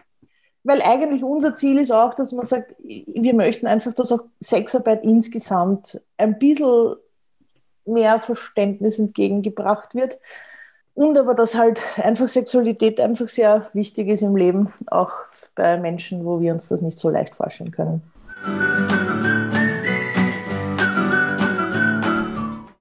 weil 0.69 0.83
eigentlich 0.83 1.23
unser 1.23 1.55
Ziel 1.55 1.79
ist 1.79 1.91
auch, 1.91 2.13
dass 2.13 2.31
man 2.31 2.45
sagt, 2.45 2.75
wir 2.79 3.33
möchten 3.33 3.65
einfach, 3.65 3.91
dass 3.91 4.11
auch 4.11 4.21
Sexarbeit 4.39 5.03
insgesamt 5.03 5.99
ein 6.17 6.37
bisschen 6.37 6.95
mehr 7.85 8.19
Verständnis 8.19 8.99
entgegengebracht 8.99 9.95
wird. 9.95 10.19
Und 10.93 11.17
aber, 11.17 11.33
dass 11.33 11.55
halt 11.55 11.81
einfach 11.97 12.27
Sexualität 12.27 12.99
einfach 12.99 13.27
sehr 13.29 13.67
wichtig 13.73 14.09
ist 14.09 14.21
im 14.21 14.35
Leben, 14.35 14.71
auch 14.87 15.11
bei 15.55 15.77
Menschen, 15.77 16.23
wo 16.23 16.39
wir 16.39 16.53
uns 16.53 16.67
das 16.67 16.81
nicht 16.81 16.99
so 16.99 17.09
leicht 17.09 17.35
vorstellen 17.35 17.71
können. 17.71 18.03